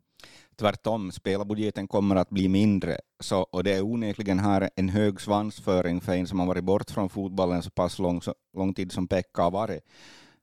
Tvärtom, 0.59 1.11
spelarbudgeten 1.11 1.88
kommer 1.88 2.15
att 2.15 2.29
bli 2.29 2.47
mindre, 2.47 2.97
så, 3.19 3.41
och 3.41 3.63
det 3.63 3.73
är 3.73 3.81
onekligen 3.81 4.39
här 4.39 4.69
en 4.75 4.89
hög 4.89 5.21
svansföring 5.21 6.01
för 6.01 6.13
en 6.13 6.27
som 6.27 6.39
har 6.39 6.47
varit 6.47 6.63
bort 6.63 6.91
från 6.91 7.09
fotbollen 7.09 7.63
så 7.63 7.69
pass 7.69 8.00
lång, 8.00 8.21
så 8.21 8.33
lång 8.57 8.73
tid 8.73 8.91
som 8.91 9.07
Pekka 9.07 9.41
har 9.41 9.51
varit. 9.51 9.83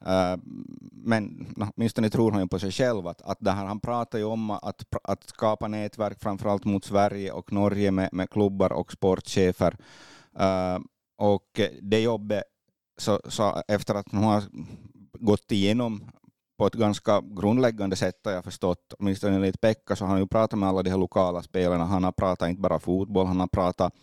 Eh, 0.07 0.37
men 0.93 1.47
åtminstone 1.77 2.11
tror 2.11 2.33
han 2.33 2.41
ju 2.41 2.49
på 2.49 2.59
sig 2.59 2.73
själv 2.73 3.07
att, 3.07 3.23
att 3.23 3.39
det 3.41 3.51
här, 3.51 3.65
han 3.65 3.81
pratar 3.81 4.19
ju 4.19 4.25
om 4.25 4.51
att, 4.51 4.85
att 5.05 5.29
skapa 5.29 5.69
nätverk 5.69 6.21
framförallt 6.21 6.65
mot 6.65 6.85
Sverige 6.85 7.33
och 7.33 7.53
Norge 7.53 7.91
med, 7.91 8.09
med 8.13 8.31
klubbar 8.31 8.73
och 8.73 8.93
sportchefer 8.93 9.77
Uh, 10.41 10.81
och 11.19 11.61
det 11.83 12.01
jobbet, 12.01 12.43
så, 12.99 13.21
så 13.29 13.63
efter 13.69 13.95
att 13.95 14.07
hon 14.11 14.23
har 14.23 14.43
gått 15.13 15.53
igenom 15.53 16.11
på 16.59 16.67
ett 16.67 16.75
ganska 16.75 17.21
grundläggande 17.21 17.97
sätt 17.97 18.21
har 18.25 18.33
jag 18.33 18.45
förstått, 18.45 18.95
åtminstone 18.99 19.35
enligt 19.35 19.61
Pekka, 19.61 19.97
så 19.97 20.05
har 20.05 20.11
han 20.11 20.21
ju 20.21 20.27
pratat 20.27 20.59
med 20.59 20.69
alla 20.69 20.83
de 20.83 20.91
här 20.91 20.99
lokala 20.99 21.43
spelarna. 21.43 21.85
Han 21.85 22.05
har 22.05 22.13
pratat 22.13 22.49
inte 22.49 22.61
bara 22.61 22.79
fotboll, 22.79 23.27
han 23.27 23.41
har 23.41 23.47
pratat 23.47 23.95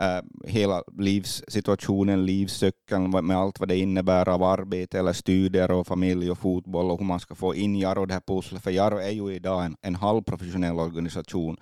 uh, 0.00 0.48
hela 0.50 0.82
livssituationen, 0.98 2.26
livscykeln 2.26 3.26
med 3.26 3.36
allt 3.36 3.60
vad 3.60 3.68
det 3.68 3.78
innebär 3.78 4.28
av 4.28 4.42
arbete 4.42 4.98
eller 4.98 5.12
studier 5.12 5.70
och 5.70 5.86
familj 5.86 6.30
och 6.30 6.38
fotboll 6.38 6.90
och 6.90 6.98
hur 6.98 7.06
man 7.06 7.20
ska 7.20 7.34
få 7.34 7.54
in 7.54 7.76
Jaro 7.76 8.06
det 8.06 8.14
här 8.14 8.22
pusslet. 8.26 8.62
För 8.62 8.70
Jaro 8.70 8.98
är 8.98 9.10
ju 9.10 9.34
idag 9.34 9.64
en, 9.64 9.76
en 9.82 9.94
halvprofessionell 9.94 10.78
organisation. 10.78 11.56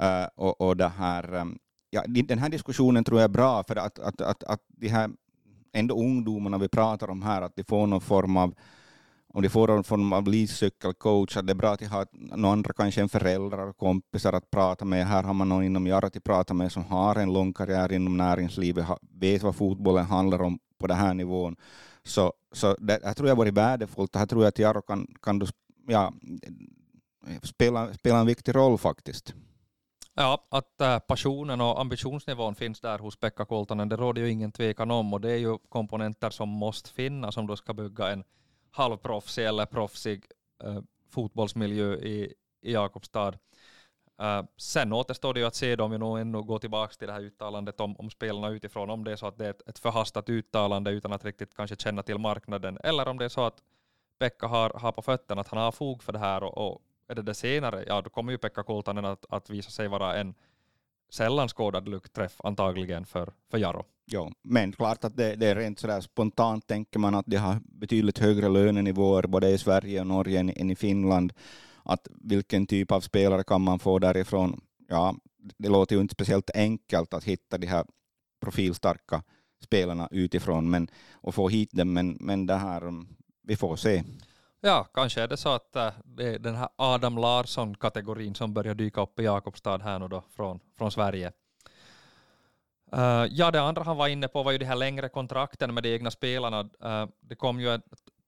Uh, 0.00 0.28
och, 0.34 0.60
och 0.60 0.76
det 0.76 0.88
här, 0.88 1.34
ehm, 1.34 1.58
ja, 1.90 2.04
den 2.06 2.38
här 2.38 2.48
diskussionen 2.48 3.04
tror 3.04 3.20
jag 3.20 3.24
är 3.24 3.32
bra 3.32 3.64
för 3.64 3.76
att, 3.76 3.98
att, 3.98 4.20
att, 4.20 4.44
att 4.44 4.60
de 4.68 4.88
här 4.88 5.10
ändå 5.72 6.00
ungdomarna 6.00 6.58
vi 6.58 6.68
pratar 6.68 7.10
om 7.10 7.22
här, 7.22 7.42
att 7.42 7.56
de 7.56 7.64
får 7.64 7.86
någon 7.86 8.00
form 8.00 8.36
av 8.36 8.54
om 9.36 9.42
de 9.42 9.48
får 9.48 9.68
någon 9.68 9.84
form 9.84 10.12
av 10.12 10.28
livscykelcoach, 10.28 11.36
att 11.36 11.46
det 11.46 11.52
är 11.52 11.54
bra 11.54 11.72
att 11.72 11.78
de 11.78 11.86
har 11.86 12.06
några 12.12 12.52
andra, 12.52 12.72
kanske 12.72 13.00
en 13.00 13.08
föräldrar 13.08 13.66
och 13.66 13.76
kompisar 13.76 14.32
att 14.32 14.50
prata 14.50 14.84
med. 14.84 15.06
Här 15.06 15.22
har 15.22 15.34
man 15.34 15.48
någon 15.48 15.64
inom 15.64 15.86
Jarat 15.86 16.16
att 16.16 16.24
prata 16.24 16.54
med 16.54 16.72
som 16.72 16.84
har 16.84 17.16
en 17.16 17.32
lång 17.32 17.52
karriär 17.52 17.92
inom 17.92 18.16
näringslivet, 18.16 18.86
vet 19.00 19.42
vad 19.42 19.56
fotbollen 19.56 20.04
handlar 20.04 20.42
om 20.42 20.58
på 20.78 20.86
den 20.86 20.96
här 20.96 21.14
nivån. 21.14 21.56
Så, 22.04 22.32
så 22.52 22.74
det 22.78 23.00
här 23.04 23.14
tror 23.14 23.28
jag 23.28 23.36
varit 23.36 23.54
värdefullt. 23.54 24.16
Här 24.16 24.26
tror 24.26 24.42
jag 24.42 24.48
att 24.48 24.58
Jaro 24.58 24.82
kan, 24.82 25.06
kan 25.22 25.46
ja, 25.88 26.12
spela, 27.42 27.94
spela 27.94 28.18
en 28.18 28.26
viktig 28.26 28.54
roll 28.54 28.78
faktiskt. 28.78 29.34
Ja, 30.14 30.46
att 30.50 30.80
äh, 30.80 30.98
passionen 30.98 31.60
och 31.60 31.80
ambitionsnivån 31.80 32.54
finns 32.54 32.80
där 32.80 32.98
hos 32.98 33.16
Pekka 33.16 33.44
Koltanen, 33.44 33.88
det 33.88 33.96
råder 33.96 34.22
ju 34.22 34.30
ingen 34.30 34.52
tvekan 34.52 34.90
om 34.90 35.14
och 35.14 35.20
det 35.20 35.32
är 35.32 35.38
ju 35.38 35.58
komponenter 35.68 36.30
som 36.30 36.48
måste 36.48 36.90
finnas 36.90 37.36
om 37.36 37.46
du 37.46 37.56
ska 37.56 37.74
bygga 37.74 38.08
en 38.08 38.24
halvproffsig 38.76 39.44
eller 39.44 39.66
proffsig 39.66 40.24
äh, 40.64 40.76
eh, 40.76 40.82
fotbollsmiljö 41.10 41.94
i, 41.94 42.34
i 42.62 42.72
Jakobstad. 42.72 43.38
Äh, 44.20 44.42
sen 44.56 44.92
återstår 44.92 45.34
det 45.34 45.40
ju 45.40 45.46
att 45.46 45.54
se 45.54 45.76
om 45.76 45.90
vi 45.90 45.98
nog 45.98 46.18
ännu 46.18 46.42
går 46.42 46.58
tillbaka 46.58 46.94
till 46.94 47.06
det 47.06 47.12
här 47.12 47.20
uttalandet 47.20 47.80
om, 47.80 47.96
om 47.96 48.10
spelarna 48.10 48.48
utifrån, 48.48 48.90
om 48.90 49.04
det 49.04 49.12
är 49.12 49.16
så 49.16 49.26
att 49.26 49.38
det 49.38 49.46
är 49.46 49.50
ett, 49.50 49.68
ett 49.68 49.78
förhastat 49.78 50.28
uttalande 50.28 50.90
utan 50.90 51.12
att 51.12 51.24
riktigt 51.24 51.54
kanske 51.54 51.76
känna 51.76 52.02
till 52.02 52.18
marknaden, 52.18 52.78
eller 52.84 53.08
om 53.08 53.18
det 53.18 53.24
är 53.24 53.28
så 53.28 53.44
att 53.44 53.62
Pekka 54.18 54.46
har, 54.46 54.70
har 54.70 54.92
på 54.92 55.02
fötterna, 55.02 55.40
att 55.40 55.48
han 55.48 55.58
har 55.58 55.72
fog 55.72 56.02
för 56.02 56.12
det 56.12 56.18
här 56.18 56.42
och, 56.42 56.58
och 56.58 56.82
är 57.08 57.14
det 57.14 57.22
det 57.22 57.34
senare, 57.34 57.84
ja 57.86 58.02
då 58.02 58.10
kommer 58.10 58.32
ju 58.32 58.38
Pekka 58.38 58.62
Kultanen 58.62 59.04
att, 59.04 59.26
att 59.28 59.50
visa 59.50 59.70
sig 59.70 59.88
vara 59.88 60.14
en 60.14 60.34
sällan 61.10 61.48
skådad 61.48 61.88
luckträff 61.88 62.40
antagligen 62.44 63.06
för, 63.06 63.32
för 63.50 63.58
Jaro. 63.58 63.84
Ja, 64.08 64.32
men 64.42 64.72
klart 64.72 65.04
att 65.04 65.16
det, 65.16 65.36
det 65.36 65.46
är 65.46 65.56
rent 65.56 65.78
sådär 65.78 66.00
spontant 66.00 66.66
tänker 66.66 66.98
man 66.98 67.14
att 67.14 67.26
de 67.26 67.36
har 67.36 67.60
betydligt 67.64 68.18
högre 68.18 68.48
lönenivåer 68.48 69.26
både 69.26 69.50
i 69.50 69.58
Sverige 69.58 70.00
och 70.00 70.06
Norge 70.06 70.40
än, 70.40 70.50
än 70.50 70.70
i 70.70 70.76
Finland. 70.76 71.32
att 71.84 72.08
vilken 72.22 72.66
typ 72.66 72.92
av 72.92 73.00
spelare 73.00 73.44
kan 73.44 73.62
man 73.62 73.78
få 73.78 73.98
därifrån? 73.98 74.60
Ja, 74.88 75.14
det 75.58 75.68
låter 75.68 75.96
ju 75.96 76.02
inte 76.02 76.12
speciellt 76.14 76.50
enkelt 76.54 77.14
att 77.14 77.24
hitta 77.24 77.58
de 77.58 77.66
här 77.66 77.84
profilstarka 78.40 79.22
spelarna 79.62 80.08
utifrån 80.10 80.70
men, 80.70 80.88
och 81.12 81.34
få 81.34 81.48
hit 81.48 81.72
dem, 81.72 81.92
men, 81.92 82.16
men 82.20 82.46
det 82.46 82.54
här, 82.54 82.82
mm, 82.82 83.08
vi 83.42 83.56
får 83.56 83.76
se. 83.76 84.04
Ja, 84.60 84.86
kanske 84.94 85.22
är 85.22 85.28
det 85.28 85.36
så 85.36 85.48
att 85.48 85.76
äh, 85.76 85.92
det 86.04 86.34
är 86.34 86.38
den 86.38 86.54
här 86.54 86.68
Adam 86.76 87.18
Larsson-kategorin 87.18 88.34
som 88.34 88.54
börjar 88.54 88.74
dyka 88.74 89.00
upp 89.02 89.20
i 89.20 89.22
Jakobstad 89.22 89.78
här 89.78 89.98
nu 89.98 90.08
då 90.08 90.22
från, 90.36 90.60
från 90.78 90.90
Sverige. 90.90 91.32
Uh, 92.94 93.26
ja, 93.30 93.50
det 93.50 93.60
andra 93.60 93.82
han 93.82 93.96
var 93.96 94.08
inne 94.08 94.28
på 94.28 94.42
var 94.42 94.52
ju 94.52 94.58
de 94.58 94.64
här 94.64 94.76
längre 94.76 95.08
kontrakten 95.08 95.74
med 95.74 95.82
de 95.82 95.94
egna 95.94 96.10
spelarna. 96.10 96.60
Uh, 96.60 97.08
det 97.20 97.34
kom 97.34 97.60
ju 97.60 97.78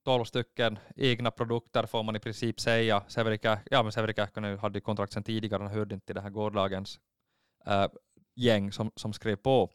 12 0.05 0.25
stycken 0.25 0.79
egna 0.95 1.31
produkter 1.31 1.85
får 1.85 2.03
man 2.03 2.15
i 2.15 2.19
princip 2.19 2.59
säga. 2.59 3.03
Severi, 3.07 3.39
ja, 3.71 3.83
men 3.83 3.91
Severi 3.91 4.81
kontrakt 4.81 5.13
sedan 5.13 5.23
tidigare, 5.23 5.63
han 5.63 5.71
hörde 5.71 5.95
inte 5.95 6.05
till 6.05 6.15
det 6.15 6.21
här 6.21 6.29
gårdagens 6.29 6.99
uh, 7.67 7.87
gäng 8.35 8.71
som, 8.71 8.91
som 8.95 9.13
skrev 9.13 9.35
på. 9.35 9.69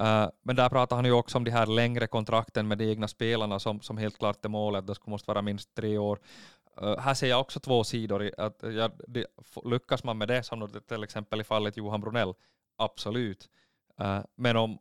Uh, 0.00 0.28
men 0.42 0.56
där 0.56 0.68
pratar 0.68 0.96
han 0.96 1.04
ju 1.04 1.12
också 1.12 1.38
om 1.38 1.44
de 1.44 1.50
här 1.50 1.66
längre 1.66 2.06
kontrakten 2.06 2.68
med 2.68 2.78
de 2.78 2.90
egna 2.90 3.08
spelarna 3.08 3.58
som, 3.58 3.80
som 3.80 3.98
helt 3.98 4.18
klart 4.18 4.44
är 4.44 4.48
målet, 4.48 4.86
det 4.86 4.94
skulle 4.94 5.10
måste 5.10 5.30
vara 5.30 5.42
minst 5.42 5.74
tre 5.74 5.98
år. 5.98 6.18
Uh, 6.82 6.98
här 6.98 7.14
ser 7.14 7.28
jag 7.28 7.40
också 7.40 7.60
två 7.60 7.84
sidor. 7.84 8.30
Att, 8.38 8.62
ja, 8.62 8.90
det, 9.08 9.26
lyckas 9.64 10.04
man 10.04 10.18
med 10.18 10.28
det, 10.28 10.42
som 10.42 10.68
till 10.88 11.02
exempel 11.02 11.40
i 11.40 11.44
fallet 11.44 11.76
Johan 11.76 12.00
Brunell, 12.00 12.34
absolut. 12.76 13.48
Uh, 14.00 14.20
men 14.34 14.56
om, 14.56 14.78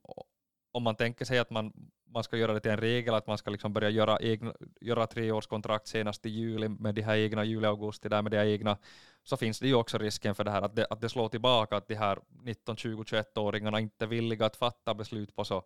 om 0.71 0.83
man 0.83 0.95
tänker 0.95 1.25
sig 1.25 1.39
att 1.39 1.49
man, 1.49 1.73
man 2.13 2.23
ska 2.23 2.37
göra 2.37 2.53
det 2.53 2.59
till 2.59 2.71
en 2.71 2.77
regel 2.77 3.13
att 3.13 3.27
man 3.27 3.37
ska 3.37 3.51
liksom 3.51 3.73
börja 3.73 3.89
göra, 3.89 4.19
egna, 4.19 4.53
göra 4.81 5.07
treårskontrakt 5.07 5.87
senast 5.87 6.25
i 6.25 6.29
juli 6.29 6.69
med 6.69 6.95
de 6.95 7.01
här 7.01 7.17
egna, 7.17 7.43
juli-augusti, 7.43 8.09
där 8.09 8.21
med 8.21 8.31
de 8.31 8.37
här 8.37 8.45
egna, 8.45 8.77
så 9.23 9.37
finns 9.37 9.59
det 9.59 9.67
ju 9.67 9.75
också 9.75 9.97
risken 9.97 10.35
för 10.35 10.43
det 10.43 10.51
här 10.51 10.61
att 10.61 10.75
det, 10.75 10.87
att 10.89 11.01
det 11.01 11.09
slår 11.09 11.29
tillbaka, 11.29 11.77
att 11.77 11.87
de 11.87 11.95
här 11.95 12.19
19, 12.43 12.77
20, 12.77 13.03
21-åringarna 13.03 13.79
inte 13.79 14.05
är 14.05 14.07
villiga 14.07 14.45
att 14.45 14.55
fatta 14.55 14.93
beslut 14.93 15.35
på 15.35 15.43
så, 15.43 15.63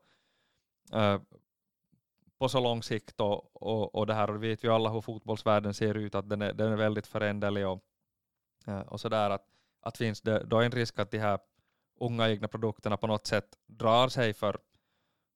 uh, 0.95 1.17
på 2.37 2.49
så 2.49 2.59
lång 2.59 2.83
sikt. 2.83 3.21
Och, 3.21 3.63
och, 3.63 3.95
och 3.95 4.07
det 4.07 4.13
här 4.13 4.29
och 4.29 4.43
vet 4.43 4.63
ju 4.63 4.73
alla 4.73 4.89
hur 4.89 5.01
fotbollsvärlden 5.01 5.73
ser 5.73 5.97
ut, 5.97 6.15
att 6.15 6.29
den 6.29 6.41
är, 6.41 6.53
den 6.53 6.71
är 6.71 6.77
väldigt 6.77 7.07
föränderlig 7.07 7.67
och, 7.67 7.83
uh, 8.67 8.79
och 8.79 8.99
sådär. 8.99 9.29
Att, 9.29 9.45
att 9.81 9.97
finns 9.97 10.21
det 10.21 10.43
då 10.43 10.61
en 10.61 10.71
risk 10.71 10.99
att 10.99 11.11
de 11.11 11.19
här 11.19 11.39
unga 12.01 12.29
egna 12.29 12.47
produkterna 12.47 12.97
på 12.97 13.07
något 13.07 13.27
sätt 13.27 13.45
drar 13.67 14.07
sig 14.07 14.33
för 14.33 14.57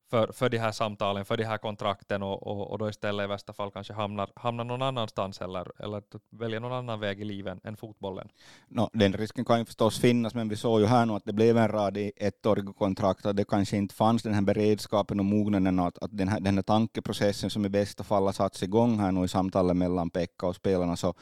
för, 0.10 0.32
för 0.32 0.50
de 0.50 0.58
här 0.58 0.72
samtalen, 0.72 1.26
för 1.26 1.38
de 1.38 1.44
här 1.44 1.58
kontrakten 1.58 2.24
och, 2.24 2.48
och, 2.48 2.72
och 2.72 2.78
då 2.78 2.90
istället 2.90 3.24
i 3.24 3.28
värsta 3.28 3.54
fall 3.54 3.72
kanske 3.72 3.94
hamnar, 3.94 4.30
hamnar 4.36 4.64
någon 4.64 4.82
annanstans 4.82 5.42
eller, 5.42 5.84
eller 5.84 6.02
väljer 6.30 6.60
någon 6.60 6.74
annan 6.74 7.00
väg 7.00 7.22
i 7.22 7.24
livet 7.24 7.66
än 7.66 7.78
fotbollen. 7.78 8.28
No, 8.68 8.90
den 8.94 9.14
risken 9.14 9.46
kan 9.46 9.60
ju 9.60 9.66
förstås 9.66 10.00
finnas, 10.00 10.34
men 10.34 10.50
vi 10.50 10.56
såg 10.56 10.80
ju 10.80 10.86
här 10.86 11.06
nu 11.06 11.14
att 11.14 11.26
det 11.26 11.34
blev 11.34 11.58
en 11.58 11.68
rad 11.68 11.98
i 11.98 12.12
ettåriga 12.16 12.74
kontrakt 12.74 13.26
och 13.26 13.36
det 13.36 13.44
kanske 13.44 13.78
inte 13.78 13.96
fanns 13.96 14.24
den 14.24 14.34
här 14.34 14.42
beredskapen 14.42 15.20
och 15.20 15.26
mognaden 15.26 15.80
att, 15.80 15.98
att 15.98 16.18
den, 16.18 16.28
här, 16.28 16.40
den 16.40 16.56
här 16.56 16.64
tankeprocessen 16.64 17.50
som 17.50 17.66
i 17.66 17.70
bästa 17.70 18.04
fall 18.04 18.26
har 18.26 18.34
satts 18.34 18.64
igång 18.64 19.00
här 19.00 19.12
nu 19.12 19.24
i 19.24 19.28
samtalet 19.28 19.78
mellan 19.78 20.10
Pekka 20.10 20.48
och 20.48 20.56
spelarna 20.56 20.96
så, 20.96 21.14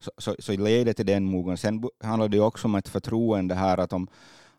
så, 0.00 0.10
så, 0.18 0.36
så 0.38 0.52
leder 0.52 0.92
till 0.92 1.06
den 1.06 1.24
mognaden. 1.24 1.58
Sen 1.58 1.84
handlar 2.04 2.28
det 2.28 2.36
ju 2.36 2.42
också 2.42 2.68
om 2.68 2.74
ett 2.74 2.88
förtroende 2.88 3.54
här 3.54 3.78
att 3.78 3.92
om 3.92 4.08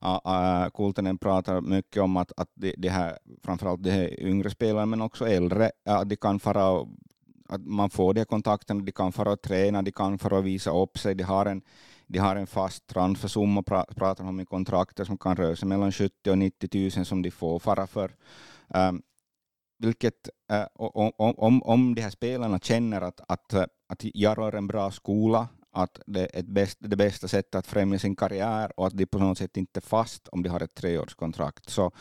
Uh, 0.04 1.18
pratar 1.18 1.62
mycket 1.62 2.04
om 2.04 2.18
att, 2.18 2.32
att 2.38 2.50
de, 2.56 2.76
de 2.78 2.90
här, 2.90 3.18
framförallt 3.44 3.84
de 3.84 3.92
här 3.92 4.20
yngre 4.20 4.50
spelarna, 4.50 4.86
men 4.86 5.02
också 5.02 5.28
äldre, 5.28 5.72
äh, 5.88 5.96
att 5.96 6.10
de 6.10 6.16
kan 6.16 6.40
fara 6.40 6.88
att 7.52 7.66
man 7.66 7.90
får 7.90 8.14
de 8.14 8.20
här 8.20 8.26
kontakterna, 8.26 8.84
de 8.84 8.92
kan 8.92 9.12
fara 9.12 9.32
och 9.32 9.42
träna, 9.42 9.82
de 9.82 9.92
kan 9.92 10.20
fara 10.20 10.38
och 10.38 10.46
visa 10.46 10.72
upp 10.72 10.98
sig, 10.98 11.16
de 11.16 11.24
har 11.24 11.46
en, 11.46 11.62
de 12.08 12.20
har 12.20 12.36
en 12.36 12.48
fast 12.48 12.88
transfersumma, 12.88 13.64
pra, 13.64 13.86
pratar 13.96 14.24
om 14.24 14.40
i 14.40 14.46
kontrakter 14.46 15.04
som 15.04 15.18
kan 15.18 15.36
röra 15.36 15.56
sig 15.56 15.68
mellan 15.68 15.92
70 15.92 16.32
och 16.32 16.38
90 16.38 16.92
000 16.98 17.06
som 17.06 17.22
de 17.22 17.32
får 17.32 17.60
fara 17.60 17.88
för. 17.88 18.16
Um, 18.68 19.02
vilket, 19.80 20.30
uh, 20.54 20.66
om, 20.76 21.12
om, 21.18 21.64
om 21.64 21.96
de 21.96 22.02
här 22.02 22.10
spelarna 22.10 22.60
känner 22.60 23.02
att, 23.02 23.22
att, 23.28 23.54
att 23.88 24.00
jag 24.02 24.48
är 24.48 24.56
en 24.56 24.68
bra 24.68 24.92
skola, 24.92 25.48
att 25.72 26.02
det 26.06 26.28
är 26.34 26.44
bäst, 26.44 26.78
det 26.80 26.96
bästa 26.96 27.28
sättet 27.28 27.56
att 27.56 27.68
främja 27.68 28.00
sin 28.00 28.16
karriär 28.16 28.72
och 28.80 28.88
att 28.88 28.98
de 28.98 29.06
på 29.06 29.20
något 29.20 29.38
sätt 29.38 29.58
inte 29.58 29.80
är 29.80 29.82
fast 29.82 30.28
om 30.28 30.44
de 30.44 30.50
har 30.50 30.64
ett 30.64 30.76
treårskontrakt. 30.76 31.70
Så, 31.70 31.92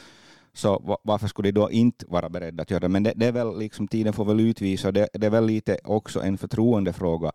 så 0.52 0.98
varför 1.02 1.28
skulle 1.28 1.48
de 1.48 1.60
då 1.60 1.70
inte 1.70 2.06
vara 2.08 2.28
beredda 2.28 2.62
att 2.62 2.70
göra 2.70 2.80
det? 2.80 2.88
Men 2.88 3.02
det, 3.02 3.12
det 3.16 3.26
är 3.26 3.32
väl 3.32 3.58
liksom, 3.58 3.88
tiden 3.88 4.12
får 4.12 4.24
väl 4.24 4.40
utvisa, 4.40 4.92
det, 4.92 5.08
det 5.12 5.26
är 5.26 5.30
väl 5.30 5.46
lite 5.46 5.78
också 5.84 6.22
en 6.22 6.38
förtroendefråga. 6.38 7.32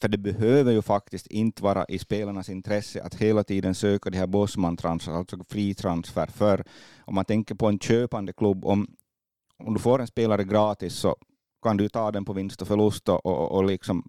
För 0.00 0.08
det 0.08 0.18
behöver 0.18 0.72
ju 0.72 0.82
faktiskt 0.82 1.26
inte 1.26 1.62
vara 1.62 1.84
i 1.84 1.98
spelarnas 1.98 2.48
intresse 2.48 3.02
att 3.02 3.14
hela 3.14 3.44
tiden 3.44 3.74
söka 3.74 4.10
de 4.10 4.18
här 4.18 4.26
Bosman-transfer, 4.26 5.12
alltså 5.12 5.36
fri 5.48 5.74
transfer. 5.74 6.26
För 6.26 6.64
om 7.00 7.14
man 7.14 7.24
tänker 7.24 7.54
på 7.54 7.66
en 7.66 7.78
köpande 7.78 8.32
klubb, 8.32 8.64
om, 8.64 8.86
om 9.58 9.74
du 9.74 9.80
får 9.80 10.00
en 10.00 10.06
spelare 10.06 10.44
gratis 10.44 10.94
så 10.94 11.16
kan 11.62 11.76
du 11.76 11.88
ta 11.88 12.10
den 12.10 12.24
på 12.24 12.32
vinst 12.32 12.62
och 12.62 12.68
förlust 12.68 13.08
och, 13.08 13.26
och, 13.26 13.52
och 13.52 13.64
liksom 13.64 14.04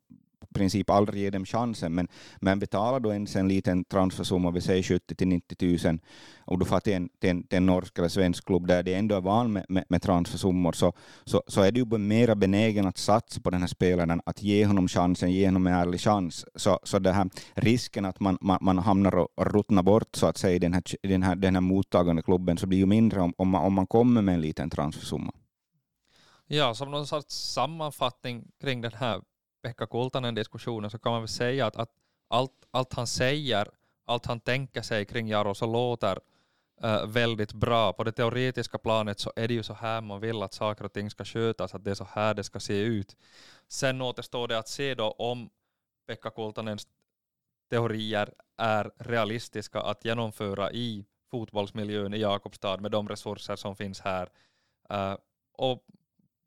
princip 0.55 0.89
aldrig 0.89 1.21
ge 1.21 1.29
dem 1.29 1.45
chansen, 1.45 1.95
men, 1.95 2.07
men 2.41 2.59
betalar 2.59 2.99
du 2.99 3.09
ens 3.09 3.35
en 3.35 3.47
liten 3.47 3.83
transfersumma, 3.83 4.51
vi 4.51 4.61
säger 4.61 4.83
70 4.83 5.15
till 5.15 5.27
90 5.27 5.87
000, 5.87 5.99
och 6.45 6.59
du 6.59 6.65
får 6.65 6.79
till 6.79 6.93
en, 6.93 7.09
till 7.19 7.29
en, 7.29 7.43
till 7.43 7.57
en 7.57 7.65
norsk 7.65 7.97
eller 7.97 8.09
svensk 8.09 8.45
klubb 8.45 8.67
där 8.67 8.83
det 8.83 8.93
ändå 8.93 9.15
är 9.15 9.21
van 9.21 9.53
med, 9.53 9.65
med, 9.69 9.85
med 9.89 10.01
transfersummor, 10.01 10.71
så, 10.71 10.93
så, 11.25 11.43
så 11.47 11.61
är 11.61 11.71
du 11.71 11.79
ju 11.79 11.97
mer 11.97 12.35
benägen 12.35 12.87
att 12.87 12.97
satsa 12.97 13.41
på 13.41 13.49
den 13.49 13.61
här 13.61 13.67
spelaren, 13.67 14.21
att 14.25 14.43
ge 14.43 14.65
honom 14.65 14.87
chansen, 14.87 15.31
ge 15.31 15.47
honom 15.47 15.67
en 15.67 15.73
ärlig 15.73 15.99
chans. 15.99 16.45
Så, 16.55 16.79
så 16.83 16.99
det 16.99 17.11
här 17.11 17.29
risken 17.53 18.05
att 18.05 18.19
man, 18.19 18.37
man, 18.41 18.57
man 18.61 18.77
hamnar 18.77 19.15
och 19.15 19.29
ruttnar 19.37 19.83
bort 19.83 20.15
så 20.15 20.27
att 20.27 20.37
säga 20.37 20.59
den 20.59 20.73
här, 20.73 20.83
den 21.01 21.23
här, 21.23 21.35
den 21.35 21.55
här 21.55 21.61
mottagande 21.61 22.21
klubben, 22.21 22.57
så 22.57 22.67
blir 22.67 22.79
ju 22.79 22.85
mindre 22.85 23.21
om, 23.21 23.33
om, 23.37 23.49
man, 23.49 23.65
om 23.65 23.73
man 23.73 23.87
kommer 23.87 24.21
med 24.21 24.35
en 24.35 24.41
liten 24.41 24.69
transfersumma. 24.69 25.33
Ja, 26.47 26.73
som 26.73 26.91
någon 26.91 27.07
sorts 27.07 27.35
sammanfattning 27.35 28.47
kring 28.61 28.81
den 28.81 28.93
här 28.93 29.21
Pekka 29.65 29.87
Kultanen-diskussionen 29.87 30.89
så 30.89 30.99
kan 30.99 31.11
man 31.11 31.21
väl 31.21 31.27
säga 31.27 31.65
att, 31.65 31.75
att 31.75 31.89
allt, 32.27 32.65
allt 32.71 32.93
han 32.93 33.07
säger, 33.07 33.67
allt 34.05 34.25
han 34.25 34.39
tänker 34.39 34.81
sig 34.81 35.05
kring 35.05 35.27
Jaro 35.27 35.55
så 35.55 35.65
låter 35.65 36.19
uh, 36.83 37.05
väldigt 37.05 37.53
bra. 37.53 37.93
På 37.93 38.03
det 38.03 38.11
teoretiska 38.11 38.77
planet 38.77 39.19
så 39.19 39.31
är 39.35 39.47
det 39.47 39.53
ju 39.53 39.63
så 39.63 39.73
här 39.73 40.01
man 40.01 40.19
vill 40.19 40.43
att 40.43 40.53
saker 40.53 40.85
och 40.85 40.93
ting 40.93 41.09
ska 41.09 41.25
skötas, 41.25 41.75
att 41.75 41.83
det 41.83 41.91
är 41.91 41.95
så 41.95 42.07
här 42.11 42.33
det 42.33 42.43
ska 42.43 42.59
se 42.59 42.79
ut. 42.79 43.15
Sen 43.67 44.01
återstår 44.01 44.47
det 44.47 44.57
att 44.57 44.67
se 44.67 44.95
då 44.95 45.11
om 45.11 45.49
Pekka 46.07 46.29
Kultanens 46.29 46.87
teorier 47.69 48.33
är 48.57 48.91
realistiska 48.97 49.81
att 49.81 50.05
genomföra 50.05 50.71
i 50.71 51.05
fotbollsmiljön 51.31 52.13
i 52.13 52.17
Jakobstad 52.17 52.77
med 52.77 52.91
de 52.91 53.09
resurser 53.09 53.55
som 53.55 53.75
finns 53.75 54.01
här. 54.01 54.29
Uh, 54.93 55.17
och 55.57 55.85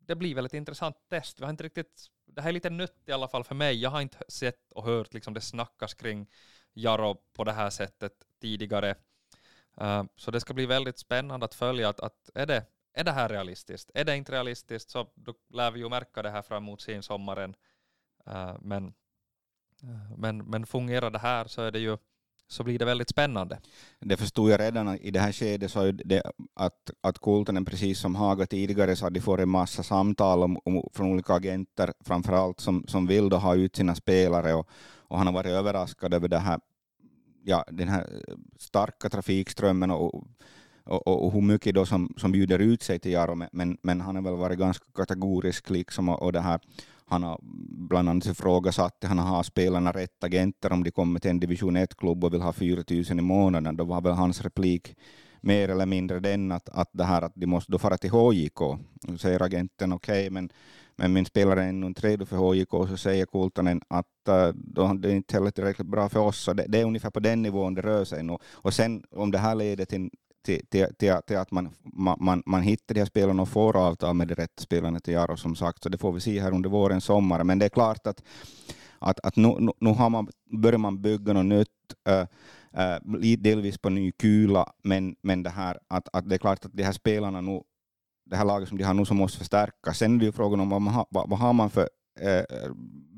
det 0.08 0.16
blir 0.16 0.34
väl 0.34 0.46
ett 0.46 0.54
intressant 0.54 0.96
test. 1.08 1.40
Vi 1.40 1.44
har 1.44 1.50
inte 1.50 1.64
riktigt 1.64 2.10
det 2.26 2.42
här 2.42 2.48
är 2.48 2.52
lite 2.52 2.70
nytt 2.70 3.08
i 3.08 3.12
alla 3.12 3.28
fall 3.28 3.44
för 3.44 3.54
mig. 3.54 3.82
Jag 3.82 3.90
har 3.90 4.00
inte 4.00 4.18
sett 4.28 4.72
och 4.72 4.84
hört 4.84 5.14
liksom 5.14 5.34
det 5.34 5.40
snackas 5.40 5.94
kring 5.94 6.26
Jaro 6.72 7.14
på 7.32 7.44
det 7.44 7.52
här 7.52 7.70
sättet 7.70 8.12
tidigare. 8.40 8.94
Uh, 9.80 10.04
så 10.16 10.30
det 10.30 10.40
ska 10.40 10.54
bli 10.54 10.66
väldigt 10.66 10.98
spännande 10.98 11.44
att 11.44 11.54
följa 11.54 11.88
att, 11.88 12.00
att 12.00 12.30
är, 12.34 12.46
det, 12.46 12.66
är 12.92 13.04
det 13.04 13.12
här 13.12 13.28
realistiskt? 13.28 13.90
Är 13.94 14.04
det 14.04 14.16
inte 14.16 14.32
realistiskt 14.32 14.90
så 14.90 15.10
då 15.14 15.34
lär 15.48 15.70
vi 15.70 15.80
ju 15.80 15.88
märka 15.88 16.22
det 16.22 16.30
här 16.30 16.42
fram 16.42 16.62
emot 16.62 16.80
sensommaren. 16.80 17.54
Uh, 18.28 18.56
men, 18.60 18.86
uh, 19.84 20.16
men, 20.16 20.38
men 20.38 20.66
fungerar 20.66 21.10
det 21.10 21.18
här 21.18 21.46
så 21.46 21.62
är 21.62 21.70
det 21.70 21.78
ju 21.78 21.98
så 22.48 22.64
blir 22.64 22.78
det 22.78 22.84
väldigt 22.84 23.08
spännande. 23.08 23.58
Det 24.00 24.16
förstod 24.16 24.50
jag 24.50 24.60
redan 24.60 24.96
i 24.96 25.10
det 25.10 25.20
här 25.20 25.32
skedet, 25.32 25.70
så 25.70 25.90
det 25.92 26.22
att, 26.54 26.90
att 27.00 27.18
Kultanen, 27.20 27.64
precis 27.64 27.98
som 27.98 28.14
Haga 28.14 28.46
tidigare, 28.46 28.96
så 28.96 29.08
de 29.08 29.20
får 29.20 29.40
en 29.40 29.48
massa 29.48 29.82
samtal 29.82 30.42
om, 30.42 30.58
om, 30.64 30.88
från 30.92 31.12
olika 31.12 31.34
agenter, 31.34 31.92
framförallt 32.00 32.60
som, 32.60 32.84
som 32.88 33.06
vill 33.06 33.28
då 33.28 33.36
ha 33.36 33.54
ut 33.54 33.76
sina 33.76 33.94
spelare, 33.94 34.54
och, 34.54 34.68
och 35.08 35.18
han 35.18 35.26
har 35.26 35.34
varit 35.34 35.52
överraskad 35.52 36.14
över 36.14 36.28
det 36.28 36.38
här, 36.38 36.60
ja, 37.44 37.64
den 37.70 37.88
här 37.88 38.06
starka 38.58 39.10
trafikströmmen 39.10 39.90
och, 39.90 40.24
och, 40.88 41.06
och, 41.06 41.26
och 41.26 41.32
hur 41.32 41.40
mycket 41.40 41.74
då 41.74 41.86
som, 41.86 42.14
som 42.16 42.32
bjuder 42.32 42.58
ut 42.58 42.82
sig 42.82 42.98
till 42.98 43.12
Jaro, 43.12 43.34
men, 43.52 43.78
men 43.82 44.00
han 44.00 44.16
har 44.16 44.22
väl 44.22 44.34
varit 44.34 44.58
ganska 44.58 44.84
kategorisk 44.94 45.70
liksom, 45.70 46.08
och, 46.08 46.22
och 46.22 46.32
det 46.32 46.40
här 46.40 46.60
han 47.08 47.22
har 47.22 47.38
bland 47.88 48.08
annat 48.08 48.26
ifrågasatt, 48.26 49.04
han 49.04 49.18
har 49.18 49.42
spelarna 49.42 49.92
rätt 49.92 50.24
agenter 50.24 50.72
om 50.72 50.84
de 50.84 50.90
kommer 50.90 51.20
till 51.20 51.30
en 51.30 51.40
division 51.40 51.76
1-klubb 51.76 52.24
och 52.24 52.34
vill 52.34 52.40
ha 52.40 52.52
4 52.52 52.84
000 52.90 53.04
i 53.18 53.22
månaden. 53.22 53.76
Då 53.76 53.84
var 53.84 54.00
väl 54.00 54.12
hans 54.12 54.42
replik 54.42 54.96
mer 55.40 55.68
eller 55.68 55.86
mindre 55.86 56.20
den 56.20 56.52
att, 56.52 56.68
att, 56.68 56.90
det 56.92 57.04
här, 57.04 57.22
att 57.22 57.32
de 57.34 57.46
måste 57.46 57.72
då 57.72 57.78
fara 57.78 57.96
till 57.96 58.10
HJK. 58.10 58.58
Då 58.94 59.18
säger 59.18 59.42
agenten 59.42 59.92
okej, 59.92 60.20
okay, 60.20 60.30
men, 60.30 60.50
men 60.96 61.12
min 61.12 61.24
spelare 61.24 61.64
är 61.64 61.68
ännu 61.68 61.86
inte 61.86 62.08
redo 62.08 62.26
för 62.26 62.36
HJK, 62.36 62.70
så 62.70 62.96
säger 62.96 63.26
Kultanen 63.26 63.80
att 63.88 64.06
uh, 64.28 64.48
då, 64.54 64.92
det 64.94 65.08
är 65.08 65.16
inte 65.16 65.34
heller 65.34 65.50
tillräckligt 65.50 65.88
bra 65.88 66.08
för 66.08 66.20
oss. 66.20 66.38
Så 66.38 66.52
det, 66.52 66.64
det, 66.68 66.80
är 66.80 66.84
ungefär 66.84 67.10
på 67.10 67.20
den 67.20 67.42
nivån 67.42 67.74
det 67.74 67.82
rör 67.82 68.04
sig 68.04 68.30
Och, 68.30 68.42
Och 68.52 68.74
sen 68.74 69.04
om 69.10 69.30
det 69.30 69.38
här 69.38 69.54
leder 69.54 69.84
till 69.84 70.10
till, 70.44 70.66
till, 70.66 70.86
till, 70.98 71.14
till 71.26 71.36
att 71.36 71.50
man, 71.50 71.70
man, 72.18 72.42
man 72.46 72.62
hittar 72.62 72.94
de 72.94 73.00
här 73.00 73.06
spelarna 73.06 73.42
och 73.42 73.48
får 73.48 73.76
avtal 73.76 74.14
med 74.14 74.28
de 74.28 74.34
rätta 74.34 74.62
spelarna 74.62 75.00
till 75.00 75.14
Jaro 75.14 75.36
som 75.36 75.56
sagt, 75.56 75.82
så 75.82 75.88
det 75.88 75.98
får 75.98 76.12
vi 76.12 76.20
se 76.20 76.40
här 76.40 76.52
under 76.54 76.70
våren, 76.70 77.00
sommaren. 77.00 77.46
Men 77.46 77.58
det 77.58 77.64
är 77.64 77.70
klart 77.70 78.06
att 78.06 78.22
att, 79.00 79.20
att 79.20 79.36
nu, 79.36 79.70
nu, 79.80 79.90
har 79.90 80.10
man, 80.10 80.28
börjar 80.50 80.78
man 80.78 81.02
bygga 81.02 81.32
något 81.32 81.46
nytt, 81.46 81.68
Äh, 82.08 82.26
äh, 82.72 83.38
delvis 83.38 83.78
på 83.78 83.90
ny 83.90 84.12
kula, 84.12 84.72
men, 84.82 85.16
men 85.22 85.42
det 85.42 85.50
här 85.50 85.78
att, 85.88 86.08
att 86.12 86.28
det 86.28 86.36
är 86.36 86.38
klart 86.38 86.64
att 86.64 86.72
de 86.72 86.82
här 86.82 86.92
spelarna 86.92 87.40
nu, 87.40 87.60
det 88.26 88.36
här 88.36 88.44
laget 88.44 88.68
som 88.68 88.78
de 88.78 88.84
har 88.84 88.94
nu 88.94 89.04
som 89.04 89.16
måste 89.16 89.38
förstärkas. 89.38 89.98
Sen 89.98 90.14
är 90.14 90.18
det 90.18 90.24
ju 90.24 90.32
frågan 90.32 90.60
om 90.60 90.68
vad, 90.68 90.82
man 90.82 90.94
har, 90.94 91.06
vad, 91.10 91.30
vad 91.30 91.38
har 91.38 91.52
man 91.52 91.70
för, 91.70 91.88
eh, 92.20 92.72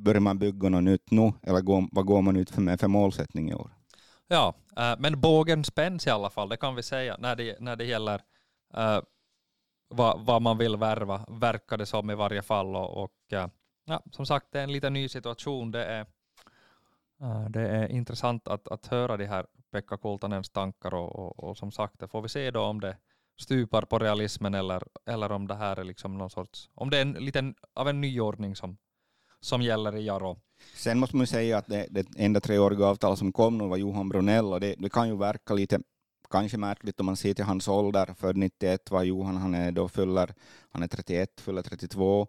börjar 0.04 0.20
man 0.20 0.38
bygga 0.38 0.68
något 0.68 0.82
nytt 0.82 1.10
nu, 1.10 1.32
eller 1.42 1.60
går, 1.60 1.88
vad 1.92 2.06
går 2.06 2.22
man 2.22 2.36
ut 2.36 2.50
för, 2.50 2.60
med 2.60 2.80
för 2.80 2.88
målsättning 2.88 3.50
i 3.50 3.54
år? 3.54 3.70
Ja, 4.32 4.54
eh, 4.76 4.94
men 4.98 5.20
bågen 5.20 5.64
spänns 5.64 6.06
i 6.06 6.10
alla 6.10 6.30
fall, 6.30 6.48
det 6.48 6.56
kan 6.56 6.74
vi 6.74 6.82
säga, 6.82 7.16
när 7.18 7.36
det, 7.36 7.60
när 7.60 7.76
det 7.76 7.84
gäller 7.84 8.22
eh, 8.74 9.00
vad, 9.88 10.20
vad 10.26 10.42
man 10.42 10.58
vill 10.58 10.76
värva, 10.76 11.26
verkar 11.28 11.78
det 11.78 11.86
som 11.86 12.10
i 12.10 12.14
varje 12.14 12.42
fall. 12.42 12.76
Och, 12.76 13.02
och 13.04 13.32
eh, 13.32 13.48
ja, 13.84 14.02
som 14.10 14.26
sagt, 14.26 14.46
det 14.52 14.58
är 14.58 14.64
en 14.64 14.72
lite 14.72 14.90
ny 14.90 15.08
situation. 15.08 15.70
Det 15.70 15.84
är, 15.84 16.06
det 17.48 17.60
är 17.60 17.88
intressant 17.88 18.48
att, 18.48 18.68
att 18.68 18.86
höra 18.86 19.16
de 19.16 19.26
här 19.26 19.46
Pekka 19.70 19.96
Kultanens 19.96 20.50
tankar 20.50 20.94
och, 20.94 21.16
och, 21.16 21.44
och, 21.44 21.56
som 21.56 21.72
sagt, 21.72 21.98
det 21.98 22.08
får 22.08 22.22
vi 22.22 22.28
se 22.28 22.50
då 22.50 22.60
om 22.60 22.80
det 22.80 22.96
stupar 23.40 23.82
på 23.82 23.98
realismen 23.98 24.54
eller, 24.54 24.82
eller 25.06 25.32
om 25.32 25.46
det 25.46 25.54
här 25.54 25.76
är 25.76 25.84
liksom 25.84 26.18
någon 26.18 26.30
sorts, 26.30 26.70
om 26.74 26.90
det 26.90 26.98
är 26.98 27.02
en 27.02 27.12
liten 27.12 27.54
av 27.74 27.88
en 27.88 28.00
nyordning 28.00 28.56
som, 28.56 28.76
som 29.40 29.62
gäller 29.62 29.96
i 29.96 30.06
Jaro. 30.06 30.36
Sen 30.74 30.98
måste 30.98 31.16
man 31.16 31.26
säga 31.26 31.58
att 31.58 31.66
det, 31.66 31.86
det 31.90 32.06
enda 32.16 32.40
treåriga 32.40 32.86
avtal 32.86 33.16
som 33.16 33.32
kom 33.32 33.58
nu 33.58 33.68
var 33.68 33.76
Johan 33.76 34.08
Brunell 34.08 34.44
och 34.44 34.60
det, 34.60 34.74
det 34.78 34.88
kan 34.88 35.08
ju 35.08 35.16
verka 35.16 35.54
lite 35.54 35.80
kanske 36.30 36.58
märkligt 36.58 37.00
om 37.00 37.06
man 37.06 37.16
ser 37.16 37.34
till 37.34 37.44
hans 37.44 37.68
ålder. 37.68 38.14
född 38.18 38.36
91 38.36 38.90
var 38.90 39.02
Johan, 39.02 39.36
han 39.36 39.54
är 39.54 39.72
då 39.72 39.88
fyller, 39.88 40.34
han 40.70 40.82
är 40.82 40.88
31, 40.88 41.40
fyller 41.40 41.62
32. 41.62 42.26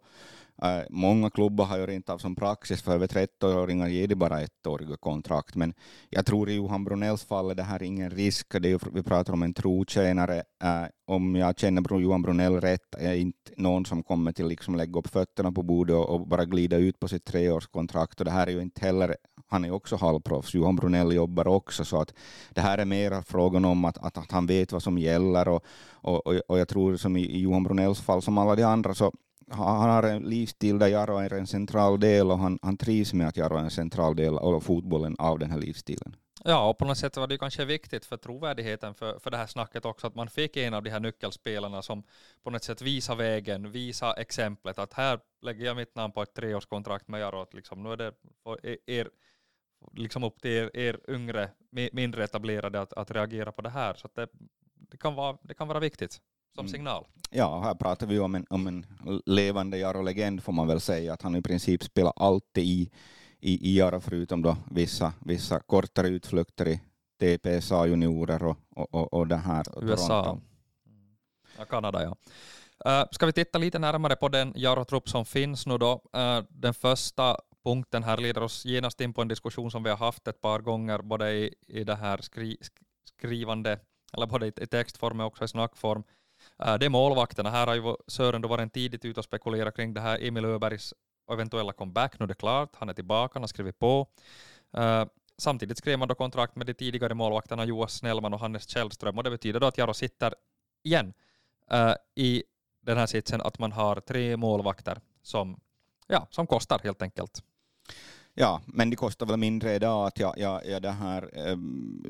Äh, 0.64 0.84
många 0.90 1.30
klubbar 1.30 1.66
har 1.66 1.78
ju 1.78 1.86
rent 1.86 2.10
av 2.10 2.18
som 2.18 2.36
praxis 2.36 2.82
för 2.82 2.94
över 2.94 3.08
30-åringar 3.08 3.88
ger 3.88 4.08
de 4.08 4.16
bara 4.16 4.42
ettåriga 4.42 4.98
kontrakt, 4.98 5.56
men 5.56 5.74
jag 6.10 6.26
tror 6.26 6.50
i 6.50 6.56
Johan 6.56 6.84
Brunells 6.84 7.24
fall 7.24 7.52
är 7.52 7.56
det 7.56 7.64
här 7.64 7.84
ingen 7.84 8.10
risk. 8.10 8.48
Det 8.62 8.72
är, 8.72 8.80
vi 8.94 9.04
pratar 9.04 9.34
om 9.34 9.44
en 9.44 9.54
trotjänare. 9.54 10.44
Äh, 10.64 10.84
om 11.08 11.36
jag 11.36 11.60
känner 11.60 12.00
Johan 12.00 12.22
Brunell 12.22 12.62
rätt 12.62 12.96
är 12.96 13.14
inte 13.14 13.52
någon 13.58 13.86
som 13.86 14.04
kommer 14.04 14.32
till 14.32 14.48
liksom 14.48 14.76
lägga 14.76 15.00
upp 15.00 15.08
fötterna 15.08 15.52
på 15.52 15.64
bordet 15.64 15.96
och, 15.96 16.10
och 16.10 16.28
bara 16.28 16.46
glida 16.46 16.78
ut 16.78 17.00
på 17.00 17.08
sitt 17.08 17.26
treårskontrakt. 17.26 18.20
Och 18.20 18.26
det 18.26 18.32
här 18.32 18.48
är 18.48 18.52
ju 18.52 18.62
inte 18.62 18.86
heller, 18.86 19.16
han 19.48 19.66
är 19.66 19.72
också 19.72 19.96
halvproffs, 19.96 20.54
Johan 20.54 20.76
Brunell 20.76 21.16
jobbar 21.16 21.48
också, 21.48 21.86
så 21.86 22.02
att 22.02 22.14
det 22.50 22.62
här 22.62 22.78
är 22.78 22.86
mer 22.86 23.22
frågan 23.22 23.66
om 23.66 23.86
att, 23.86 23.98
att, 23.98 24.18
att 24.18 24.32
han 24.32 24.46
vet 24.46 24.72
vad 24.72 24.84
som 24.84 24.98
gäller 24.98 25.48
och, 25.48 25.66
och, 25.92 26.28
och 26.28 26.60
jag 26.60 26.68
tror 26.68 26.98
som 26.98 27.18
i, 27.18 27.22
i 27.22 27.42
Johan 27.42 27.64
Brunells 27.64 28.02
fall, 28.02 28.22
som 28.22 28.38
alla 28.38 28.56
de 28.56 28.64
andra, 28.64 28.94
så 28.94 29.14
han 29.52 29.90
har 29.90 30.04
en 30.04 30.24
livsstil 30.24 30.80
där 30.80 30.88
Jaro 30.88 31.18
är 31.18 31.34
en 31.34 31.48
central 31.48 32.00
del 32.00 32.32
och 32.32 32.38
han, 32.38 32.60
han 32.62 32.78
trivs 32.78 33.14
med 33.14 33.28
att 33.28 33.38
Jaro 33.38 33.56
är 33.56 33.64
en 33.64 33.72
central 33.72 34.16
del 34.16 34.38
av 34.38 34.60
fotbollen 34.60 35.16
av 35.20 35.40
den 35.40 35.52
här 35.52 35.60
livsstilen. 35.60 36.16
Ja, 36.44 36.70
och 36.70 36.78
på 36.78 36.86
något 36.86 36.98
sätt 36.98 37.18
var 37.18 37.28
det 37.28 37.38
kanske 37.38 37.66
viktigt 37.66 38.06
för 38.06 38.18
trovärdigheten 38.18 38.94
för, 38.94 39.20
för 39.20 39.32
det 39.32 39.38
här 39.38 39.48
snacket 39.48 39.86
också 39.86 40.08
att 40.08 40.16
man 40.16 40.30
fick 40.30 40.58
en 40.58 40.74
av 40.74 40.84
de 40.84 40.90
här 40.90 41.00
nyckelspelarna 41.00 41.82
som 41.82 42.04
på 42.44 42.50
något 42.50 42.64
sätt 42.64 42.82
visar 42.82 43.16
vägen, 43.16 43.72
visar 43.72 44.20
exemplet 44.20 44.80
att 44.80 44.94
här 44.94 45.20
lägger 45.42 45.66
jag 45.66 45.78
mitt 45.78 45.96
namn 45.96 46.14
på 46.14 46.22
ett 46.22 46.34
treårskontrakt 46.34 47.08
med 47.08 47.22
Jaro. 47.22 47.46
Liksom, 47.52 47.84
nu 47.84 47.92
är 47.92 47.98
det 47.98 48.14
er, 48.46 48.58
e-, 48.64 48.78
er, 48.86 49.10
liksom 49.94 50.24
upp 50.24 50.42
till 50.42 50.52
er, 50.52 50.70
er 50.74 51.00
yngre, 51.10 51.50
mindre 51.92 52.24
etablerade 52.24 52.82
att, 52.82 52.94
att 52.94 53.12
reagera 53.12 53.52
på 53.52 53.62
det 53.62 53.70
här. 53.70 53.94
Så 53.94 54.10
det, 54.16 54.28
det, 54.92 54.98
kan 54.98 55.16
vara, 55.16 55.38
det 55.42 55.54
kan 55.54 55.68
vara 55.68 55.80
viktigt 55.80 56.22
som 56.56 56.66
mm. 56.66 56.72
signal. 56.72 57.06
Ja, 57.30 57.60
här 57.60 57.76
pratar 57.76 58.08
vi 58.08 58.20
om 58.20 58.36
en, 58.36 58.46
om 58.50 58.68
en 58.68 58.86
levande 59.26 59.78
Jaro-legend 59.78 60.44
får 60.44 60.54
man 60.54 60.68
väl 60.68 60.82
säga, 60.82 61.14
att 61.14 61.22
han 61.22 61.36
i 61.36 61.42
princip 61.42 61.84
spelar 61.84 62.14
alltid 62.16 62.64
i, 62.64 62.92
i, 63.40 63.70
i 63.70 63.78
Jaro 63.78 64.00
förutom 64.00 64.42
då 64.42 64.58
vissa, 64.72 65.14
vissa 65.20 65.60
kortare 65.60 66.08
utflykter 66.08 66.68
i 66.68 66.82
TPSA 67.20 67.88
juniorer 67.88 68.44
och, 68.44 68.58
och, 68.76 68.94
och, 68.94 69.14
och 69.14 69.28
det 69.28 69.36
här. 69.36 69.66
USA. 69.82 70.24
Toronto. 70.24 70.42
Ja, 71.58 71.66
Kanada 71.66 72.04
ja. 72.04 72.16
Uh, 72.86 73.08
ska 73.12 73.26
vi 73.26 73.34
titta 73.34 73.58
lite 73.58 73.80
närmare 73.80 74.16
på 74.16 74.30
den 74.30 74.54
Jaro-trupp 74.56 75.10
som 75.10 75.26
finns 75.26 75.66
nu 75.66 75.78
då? 75.78 76.02
Uh, 76.18 76.44
den 76.50 76.74
första 76.74 77.38
punkten 77.64 78.04
här 78.04 78.18
leder 78.18 78.44
oss 78.44 78.66
genast 78.66 79.02
in 79.02 79.14
på 79.14 79.22
en 79.22 79.28
diskussion 79.28 79.72
som 79.72 79.84
vi 79.84 79.90
har 79.90 79.98
haft 79.98 80.28
ett 80.28 80.42
par 80.42 80.60
gånger, 80.60 81.02
både 81.02 81.32
i, 81.32 81.56
i 81.68 81.84
det 81.84 81.96
här 81.96 82.18
skri, 82.18 82.58
skrivande, 83.06 83.80
eller 84.14 84.28
både 84.28 84.48
i, 84.48 84.52
i 84.62 84.68
textform 84.68 85.20
och 85.20 85.26
också 85.26 85.44
i 85.44 85.48
snackform. 85.48 86.04
Det 86.62 86.86
är 86.86 86.90
målvakterna. 86.90 87.50
Här 87.50 87.68
har 87.68 87.76
ju 87.76 87.96
Sören 88.08 88.42
då 88.42 88.48
varit 88.48 88.74
tidigt 88.74 89.06
ute 89.06 89.20
och 89.20 89.24
spekulerat 89.24 89.76
kring 89.76 89.94
det 89.94 90.02
här 90.02 90.24
Emil 90.28 90.46
Öbergs 90.46 90.94
eventuella 91.32 91.74
comeback. 91.74 92.20
Nu 92.20 92.24
är 92.24 92.28
det 92.28 92.34
klart, 92.34 92.76
han 92.76 92.90
är 92.90 92.94
tillbaka, 92.94 93.32
han 93.34 93.44
har 93.44 93.48
skrivit 93.48 93.80
på. 93.80 94.08
Samtidigt 95.38 95.78
skrev 95.78 96.00
man 96.00 96.08
då 96.08 96.16
kontrakt 96.16 96.56
med 96.56 96.66
de 96.66 96.74
tidigare 96.74 97.14
målvakterna 97.14 97.66
Joas 97.66 97.94
Snellman 97.94 98.34
och 98.34 98.40
Hannes 98.40 98.70
Källström 98.70 99.18
och 99.18 99.24
det 99.24 99.30
betyder 99.30 99.60
då 99.60 99.68
att 99.68 99.78
Jaro 99.78 99.94
sitter 99.94 100.34
igen 100.84 101.14
i 102.16 102.44
den 102.82 102.98
här 102.98 103.06
sitsen 103.06 103.42
att 103.42 103.60
man 103.60 103.72
har 103.72 103.96
tre 103.96 104.38
målvakter 104.38 105.02
som, 105.22 105.60
ja, 106.08 106.28
som 106.30 106.48
kostar 106.48 106.80
helt 106.84 107.02
enkelt. 107.02 107.44
Ja, 108.34 108.62
men 108.66 108.90
det 108.90 108.96
kostar 108.96 109.26
väl 109.26 109.38
mindre 109.38 109.76
idag 109.76 110.08
att 110.08 110.20
jag, 110.20 110.34
jag, 110.38 110.66
jag 110.66 110.82
det 110.82 110.92
här, 110.92 111.30
ehm, 111.34 112.04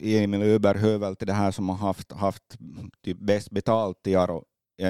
Emil 0.00 0.42
Öberg 0.42 0.78
hör 0.78 0.98
väl 0.98 1.16
till 1.16 1.26
det 1.26 1.32
här 1.32 1.50
som 1.50 1.68
har 1.68 1.76
haft, 1.76 2.12
haft 2.12 2.58
typ 3.02 3.18
bäst 3.18 3.50
betalt 3.50 4.06
i 4.06 4.16
Aro 4.16 4.44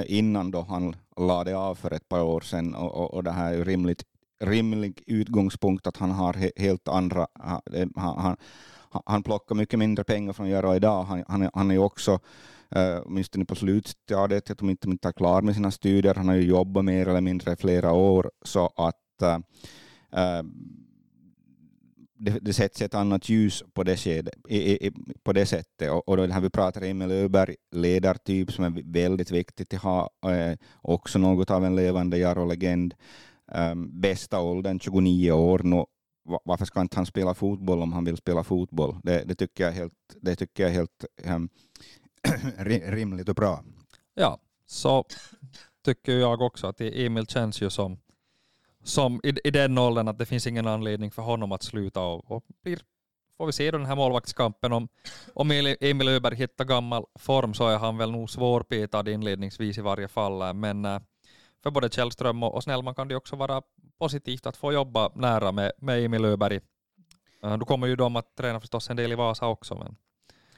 innan 0.05 0.51
då 0.51 0.61
han 0.61 0.95
lade 1.17 1.57
av 1.57 1.75
för 1.75 1.93
ett 1.93 2.09
par 2.09 2.21
år 2.21 2.41
sedan 2.41 2.75
och, 2.75 2.95
och, 2.95 3.13
och 3.13 3.23
det 3.23 3.31
här 3.31 3.53
är 3.53 3.65
rimligt, 3.65 4.03
rimlig 4.39 5.03
utgångspunkt 5.07 5.87
att 5.87 5.97
han 5.97 6.11
har 6.11 6.33
he, 6.33 6.51
helt 6.55 6.87
andra, 6.87 7.27
han, 7.35 7.57
han, 7.95 8.37
han 9.05 9.23
plockar 9.23 9.55
mycket 9.55 9.79
mindre 9.79 10.03
pengar 10.03 10.33
från 10.33 10.49
Jaro 10.49 10.75
idag. 10.75 11.03
Han, 11.03 11.23
han, 11.27 11.49
han 11.53 11.71
är 11.71 11.75
ju 11.75 11.81
också 11.81 12.11
uh, 12.75 13.01
åtminstone 13.05 13.45
på 13.45 13.55
slutstadiet, 13.55 14.49
jag 14.49 14.57
tror 14.57 14.71
inte 14.71 14.89
inte 14.89 15.07
är 15.07 15.11
klar 15.11 15.41
med 15.41 15.55
sina 15.55 15.71
studier, 15.71 16.15
han 16.15 16.27
har 16.27 16.35
ju 16.35 16.47
jobbat 16.47 16.85
mer 16.85 17.07
eller 17.07 17.21
mindre 17.21 17.53
i 17.53 17.55
flera 17.55 17.91
år 17.91 18.31
så 18.41 18.65
att 18.75 19.23
uh, 19.23 19.37
Ehm, 20.15 20.51
det, 22.17 22.39
det 22.41 22.53
sätts 22.53 22.81
ett 22.81 22.93
annat 22.93 23.29
ljus 23.29 23.63
på 23.73 23.83
det, 23.83 23.97
skede, 23.97 24.31
i, 24.47 24.87
i, 24.87 24.91
på 25.23 25.33
det 25.33 25.45
sättet. 25.45 25.91
Och, 25.91 26.09
och 26.09 26.17
då 26.17 26.25
här 26.25 26.41
vi 26.41 26.49
pratar 26.49 26.81
Emil 26.81 27.11
Öberg, 27.11 27.55
ledartyp 27.71 28.51
som 28.51 28.65
är 28.65 28.91
väldigt 28.91 29.31
viktigt 29.31 29.73
att 29.73 29.81
ha, 29.81 30.09
eh, 30.31 30.57
också 30.81 31.19
något 31.19 31.51
av 31.51 31.65
en 31.65 31.75
levande 31.75 32.17
Jarro-legend. 32.17 32.93
Um, 33.51 33.61
ehm, 33.61 34.01
bästa 34.01 34.41
åldern, 34.41 34.79
29 34.79 35.31
år. 35.31 35.59
Nu, 35.63 35.85
varför 36.43 36.65
ska 36.65 36.81
inte 36.81 36.95
han 36.95 37.05
spela 37.05 37.33
fotboll 37.33 37.81
om 37.81 37.93
han 37.93 38.05
vill 38.05 38.17
spela 38.17 38.43
fotboll? 38.43 38.97
Det, 39.03 39.23
det 39.25 39.35
tycker 39.35 39.63
jag 39.63 39.73
är 39.73 39.77
helt, 39.77 39.93
det 40.21 40.35
tycker 40.35 40.63
jag 40.63 40.71
är 40.71 40.75
helt 40.75 41.05
um, 41.25 41.49
rimligt 42.91 43.29
och 43.29 43.35
bra. 43.35 43.63
Ja, 44.13 44.39
så 44.65 45.05
tycker 45.85 46.11
jag 46.11 46.41
också 46.41 46.67
att 46.67 46.81
e-, 46.81 47.05
Emil 47.05 47.27
känns 47.27 47.61
ju 47.61 47.69
som 47.69 47.97
som 48.87 49.21
i, 49.23 49.33
i 49.43 49.51
den 49.51 49.77
åldern 49.77 50.07
att 50.07 50.17
det 50.17 50.25
finns 50.25 50.47
ingen 50.47 50.67
anledning 50.67 51.11
för 51.11 51.21
honom 51.21 51.51
att 51.51 51.63
sluta 51.63 52.01
och, 52.01 52.31
och 52.31 52.45
blir, 52.63 52.79
får 53.37 53.45
vi 53.45 53.51
se 53.51 53.71
då 53.71 53.77
den 53.77 53.87
här 53.87 53.95
målvaktskampen. 53.95 54.73
Om, 54.73 54.87
om 55.33 55.51
Emil 55.79 56.07
Öberg 56.07 56.35
hittar 56.35 56.65
gammal 56.65 57.05
form 57.19 57.53
så 57.53 57.67
är 57.67 57.77
han 57.77 57.97
väl 57.97 58.11
nog 58.11 58.29
svårpetad 58.29 59.09
inledningsvis 59.09 59.77
i 59.77 59.81
varje 59.81 60.07
fall. 60.07 60.55
Men 60.55 60.85
eh, 60.85 60.99
för 61.63 61.71
både 61.71 61.89
Källström 61.89 62.43
och, 62.43 62.63
Snellman 62.63 62.95
kan 62.95 63.07
det 63.07 63.15
också 63.15 63.35
vara 63.35 63.61
positivt 63.99 64.45
att 64.45 64.57
få 64.57 64.73
jobba 64.73 65.11
nära 65.15 65.51
med, 65.51 65.71
med 65.77 66.05
Emil 66.05 66.25
Öberg. 66.25 66.59
Eh, 67.43 67.57
då 67.57 67.65
kommer 67.65 67.87
ju 67.87 67.95
de 67.95 68.15
att 68.15 68.35
träna 68.35 68.59
förstås 68.59 68.89
en 68.89 68.97
del 68.97 69.11
i 69.11 69.15
Vasa 69.15 69.47
också. 69.47 69.75
Men 69.75 69.95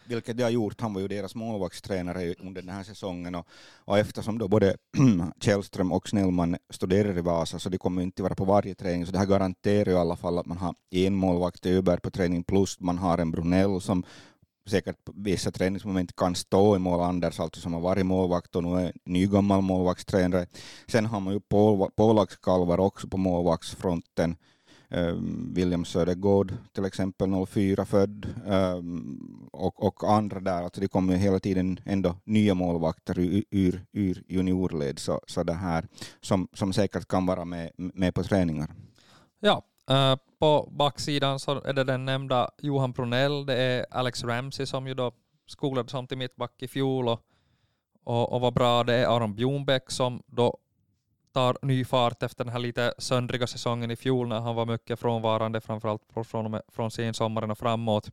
vilket 0.08 0.38
de 0.38 0.44
har 0.44 0.50
gjort. 0.50 0.82
Han 0.82 0.94
var 0.94 1.02
ju 1.02 1.08
deras 1.08 1.36
målvaktstränare 1.36 2.36
under 2.40 2.62
den 2.62 2.76
här 2.76 2.84
säsongen 2.84 3.36
och, 3.36 3.48
och 3.76 3.98
eftersom 3.98 4.38
då 4.38 4.48
både 4.48 4.78
Källström 5.40 5.92
och 5.92 6.10
Snellman 6.10 6.58
studerar 6.70 7.18
i 7.18 7.22
Vasa 7.22 7.60
så 7.60 7.70
de 7.70 7.78
kommer 7.78 8.02
inte 8.02 8.24
vara 8.24 8.36
på 8.36 8.46
varje 8.46 8.76
träning 8.76 9.06
så 9.06 9.12
det 9.12 9.20
här 9.20 9.26
garanterar 9.26 9.86
ju 9.86 9.92
i 9.92 10.00
alla 10.00 10.16
fall 10.16 10.38
att 10.38 10.46
man 10.46 10.58
har 10.58 10.76
en 10.92 11.16
målvakt 11.16 11.66
Öberg 11.66 12.00
på 12.00 12.12
träning 12.12 12.44
plus 12.44 12.80
man 12.80 12.98
har 12.98 13.18
en 13.18 13.32
Brunell 13.32 13.82
som 13.82 14.04
säkert 14.70 15.06
på 15.06 15.14
vissa 15.16 15.52
träningsmoment 15.52 16.16
kan 16.16 16.36
stå 16.36 16.76
i 16.76 16.80
mål, 16.80 17.02
Anders 17.02 17.40
alltså 17.40 17.62
som 17.62 17.74
har 17.74 17.82
varit 17.82 18.06
målvakt 18.06 18.56
och 18.56 18.64
nu 18.64 18.80
är 18.80 18.94
nygammal 19.06 19.62
målvaktstränare. 19.62 20.46
Sen 20.88 21.06
har 21.06 21.20
man 21.20 21.34
ju 21.34 21.40
pålagskalvar 21.96 22.80
också 22.80 23.08
på 23.08 23.18
målvaktsfronten 23.18 24.36
Ehm, 24.90 25.54
William 25.54 25.86
Södergård 25.86 26.54
till 26.74 26.86
exempel 26.86 27.46
04 27.48 27.86
född 27.86 28.28
ehm, 28.48 29.50
och, 29.52 29.84
och 29.84 30.12
andra 30.12 30.40
där. 30.40 30.64
Alltså 30.64 30.82
det 30.82 30.88
kommer 30.88 31.16
hela 31.16 31.40
tiden 31.40 31.80
ändå 31.86 32.16
nya 32.24 32.54
målvakter 32.54 33.20
ur, 33.20 33.44
ur, 33.52 33.86
ur 33.92 34.24
juniorled 34.28 35.00
så, 35.00 35.22
så 35.28 35.44
det 35.44 35.54
här, 35.54 35.88
som, 36.22 36.48
som 36.54 36.74
säkert 36.74 37.08
kan 37.08 37.26
vara 37.26 37.46
med, 37.46 37.72
med 37.78 38.16
på 38.16 38.24
träningar. 38.24 38.72
Ja, 39.40 39.64
eh, 39.90 40.16
på 40.40 40.70
backsidan 40.72 41.40
så 41.40 41.62
är 41.62 41.74
det 41.74 41.84
den 41.84 42.06
nämnda 42.06 42.50
Johan 42.58 42.94
Pronell, 42.94 43.46
det 43.46 43.56
är 43.56 43.86
Alex 43.92 44.24
Ramsey 44.24 44.66
som 44.66 44.88
ju 44.88 44.94
då 44.94 45.12
skolades 45.46 45.92
som 45.92 46.08
till 46.08 46.18
mittback 46.18 46.62
i 46.62 46.68
fjol 46.68 47.08
och, 47.08 47.22
och, 48.04 48.34
och 48.34 48.42
var 48.42 48.52
bra. 48.52 48.84
Det 48.84 48.94
är 48.94 49.16
Aron 49.16 49.36
Bjornbäck 49.36 49.92
som 49.92 50.24
då 50.28 50.58
tar 51.38 51.58
ny 51.62 51.86
fart 51.86 52.24
efter 52.24 52.44
den 52.44 52.54
här 52.54 52.60
lite 52.60 52.94
söndriga 52.98 53.48
säsongen 53.48 53.92
i 53.92 53.96
fjol 53.96 54.28
när 54.28 54.40
han 54.40 54.56
var 54.56 54.66
mycket 54.66 55.00
frånvarande, 55.00 55.62
framförallt 55.62 56.02
från, 56.24 56.60
från 56.68 56.92
sensommaren 56.92 57.52
och 57.52 57.58
framåt. 57.58 58.10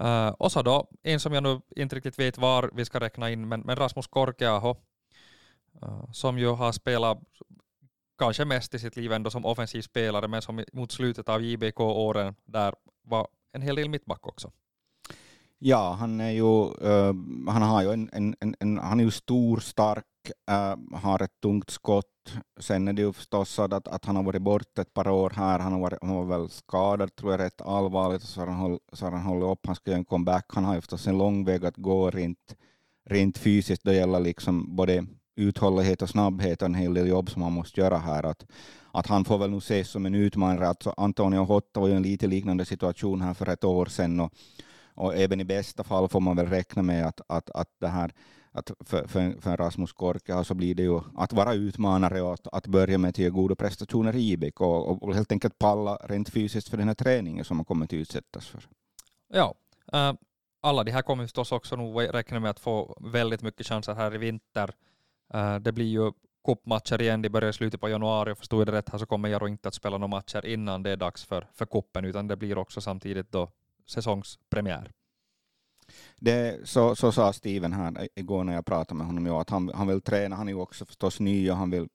Uh, 0.00 0.28
och 0.28 0.52
så 0.52 0.62
då, 0.62 0.88
en 1.02 1.20
som 1.20 1.32
jag 1.32 1.42
nu 1.42 1.60
inte 1.76 1.96
riktigt 1.96 2.18
vet 2.18 2.38
var 2.38 2.70
vi 2.74 2.84
ska 2.84 3.00
räkna 3.00 3.30
in, 3.30 3.48
men, 3.48 3.60
men 3.60 3.76
Rasmus 3.76 4.06
Korkeaho, 4.06 4.76
uh, 5.82 6.12
som 6.12 6.38
ju 6.38 6.48
har 6.48 6.72
spelat 6.72 7.18
kanske 8.18 8.44
mest 8.44 8.74
i 8.74 8.78
sitt 8.78 8.96
liv 8.96 9.12
ändå 9.12 9.30
som 9.30 9.44
offensiv 9.44 9.82
spelare, 9.82 10.28
men 10.28 10.42
som 10.42 10.64
mot 10.72 10.92
slutet 10.92 11.28
av 11.28 11.42
JBK-åren 11.42 12.34
där 12.44 12.74
var 13.02 13.28
en 13.52 13.62
hel 13.62 13.76
del 13.76 13.88
mittback 13.88 14.26
också. 14.26 14.50
Ja, 15.58 15.96
han 16.00 16.20
är 16.20 16.30
ju, 16.30 16.64
uh, 16.64 17.14
han 17.48 17.62
har 17.62 17.82
ju 17.82 17.92
en, 17.92 18.10
en, 18.12 18.36
en, 18.40 18.54
en, 18.60 18.78
han 18.78 19.00
är 19.00 19.04
ju 19.04 19.10
stor, 19.10 19.60
stark, 19.60 20.04
äh, 20.50 20.98
har 20.98 21.22
ett 21.22 21.40
tungt 21.42 21.70
skott. 21.70 22.06
Sen 22.60 22.88
är 22.88 22.92
det 22.92 23.02
ju 23.02 23.12
förstås 23.12 23.50
så 23.50 23.62
att, 23.62 23.88
att 23.88 24.04
han 24.04 24.16
har 24.16 24.22
varit 24.22 24.42
borta 24.42 24.82
ett 24.82 24.94
par 24.94 25.08
år 25.08 25.32
här. 25.36 25.58
Han, 25.58 25.72
har 25.72 25.80
varit, 25.80 25.98
han 26.02 26.14
var 26.14 26.24
väl 26.24 26.48
skadad, 26.48 27.16
tror 27.16 27.32
jag, 27.32 27.40
rätt 27.40 27.60
allvarligt, 27.60 28.22
så 28.22 28.40
har 28.40 28.46
han, 28.46 28.56
håll, 28.56 28.78
så 28.92 29.06
har 29.06 29.12
han 29.12 29.22
hållit 29.22 29.44
upp. 29.44 29.66
Han 29.66 29.76
ska 29.76 29.90
göra 29.90 29.98
en 29.98 30.04
comeback. 30.04 30.44
Han 30.48 30.64
har 30.64 30.74
ju 30.74 30.80
förstås 30.80 31.06
en 31.06 31.18
lång 31.18 31.44
väg 31.44 31.64
att 31.64 31.76
gå 31.76 32.10
rent, 32.10 32.56
rent 33.10 33.38
fysiskt. 33.38 33.84
Det 33.84 33.94
gäller 33.94 34.20
liksom 34.20 34.76
både 34.76 35.06
uthållighet 35.36 36.02
och 36.02 36.08
snabbhet 36.08 36.62
och 36.62 36.66
en 36.66 36.74
hel 36.74 36.94
del 36.94 37.08
jobb 37.08 37.30
som 37.30 37.42
han 37.42 37.52
måste 37.52 37.80
göra 37.80 37.98
här. 37.98 38.22
Att, 38.22 38.46
att 38.92 39.06
han 39.06 39.24
får 39.24 39.38
väl 39.38 39.50
nog 39.50 39.62
ses 39.62 39.90
som 39.90 40.06
en 40.06 40.14
utmanare. 40.14 40.68
Alltså 40.68 40.94
Antonio 40.96 41.44
Hotta 41.44 41.80
var 41.80 41.88
ju 41.88 41.94
en 41.94 42.02
lite 42.02 42.26
liknande 42.26 42.64
situation 42.64 43.20
här 43.20 43.34
för 43.34 43.48
ett 43.48 43.64
år 43.64 43.86
sedan. 43.86 44.20
Och, 44.20 44.32
och 44.94 45.16
även 45.16 45.40
i 45.40 45.44
bästa 45.44 45.84
fall 45.84 46.08
får 46.08 46.20
man 46.20 46.36
väl 46.36 46.46
räkna 46.46 46.82
med 46.82 47.06
att, 47.06 47.20
att, 47.28 47.50
att 47.50 47.68
det 47.80 47.88
här 47.88 48.12
att 48.58 48.70
för, 48.80 49.06
för, 49.06 49.40
för 49.40 49.56
Rasmus 49.56 49.92
Korkia 49.92 50.44
så 50.44 50.54
blir 50.54 50.74
det 50.74 50.82
ju 50.82 51.00
att 51.16 51.32
vara 51.32 51.54
utmanare 51.54 52.22
och 52.22 52.34
att, 52.34 52.46
att 52.52 52.66
börja 52.66 52.98
med 52.98 53.08
att 53.08 53.32
goda 53.32 53.54
prestationer 53.54 54.16
i 54.16 54.32
IBK 54.32 54.60
och, 54.60 55.02
och, 55.02 55.14
helt 55.14 55.32
enkelt 55.32 55.58
palla 55.58 55.96
rent 55.96 56.28
fysiskt 56.28 56.68
för 56.68 56.76
den 56.76 56.88
här 56.88 56.94
träningen 56.94 57.44
som 57.44 57.56
man 57.56 57.64
kommer 57.64 57.84
att 57.84 57.92
utsättas 57.92 58.46
för. 58.46 58.68
Ja, 59.28 59.54
äh, 59.92 60.12
alla 60.60 60.84
de 60.84 60.90
här 60.90 61.02
kommer 61.02 61.24
förstås 61.24 61.52
också 61.52 61.76
nog 61.76 62.14
räkna 62.14 62.40
med 62.40 62.50
att 62.50 62.60
få 62.60 62.98
väldigt 63.00 63.42
mycket 63.42 63.66
chanser 63.66 63.94
här 63.94 64.14
i 64.14 64.18
vinter. 64.18 64.74
Äh, 65.34 65.56
det 65.56 65.72
blir 65.72 65.86
ju 65.86 66.12
cupmatcher 66.44 67.02
igen, 67.02 67.22
de 67.22 67.28
börjar 67.28 67.50
i 67.50 67.52
slutet 67.52 67.80
på 67.80 67.88
januari 67.88 68.32
och 68.32 68.38
förstod 68.38 68.60
jag 68.60 68.66
det 68.66 68.72
rätt 68.72 68.88
här 68.88 68.98
så 68.98 69.06
kommer 69.06 69.28
Jaro 69.28 69.48
inte 69.48 69.68
att 69.68 69.74
spela 69.74 69.98
några 69.98 70.16
matcher 70.16 70.46
innan 70.46 70.82
det 70.82 70.90
är 70.90 70.96
dags 70.96 71.24
för, 71.24 71.48
för 71.54 71.66
kuppen 71.66 72.04
utan 72.04 72.28
det 72.28 72.36
blir 72.36 72.58
också 72.58 72.80
samtidigt 72.80 73.32
då 73.32 73.50
säsongspremiär. 73.86 74.92
Det, 76.18 76.68
så, 76.68 76.96
så 76.96 77.12
sa 77.12 77.32
Steven 77.32 77.72
här 77.72 78.08
igår 78.14 78.44
när 78.44 78.54
jag 78.54 78.66
pratade 78.66 78.98
med 78.98 79.06
honom, 79.06 79.26
ja, 79.26 79.40
att 79.40 79.50
han, 79.50 79.70
han 79.74 79.86
vill 79.88 80.00
träna, 80.00 80.36
han 80.36 80.48
är 80.48 80.52
ju 80.52 80.58
också 80.58 80.84
förstås 80.84 81.20
ny 81.20 81.50
och 81.50 81.56
han 81.56 81.70
vill 81.70 81.88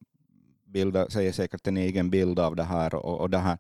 bilda, 0.66 1.10
säger 1.10 1.32
säkert 1.32 1.68
en 1.68 1.78
egen 1.78 2.10
bild 2.10 2.40
av 2.40 2.56
det 2.56 2.64
här 2.64 2.96
och, 2.96 3.20
och 3.20 3.30
det 3.30 3.38
här 3.38 3.58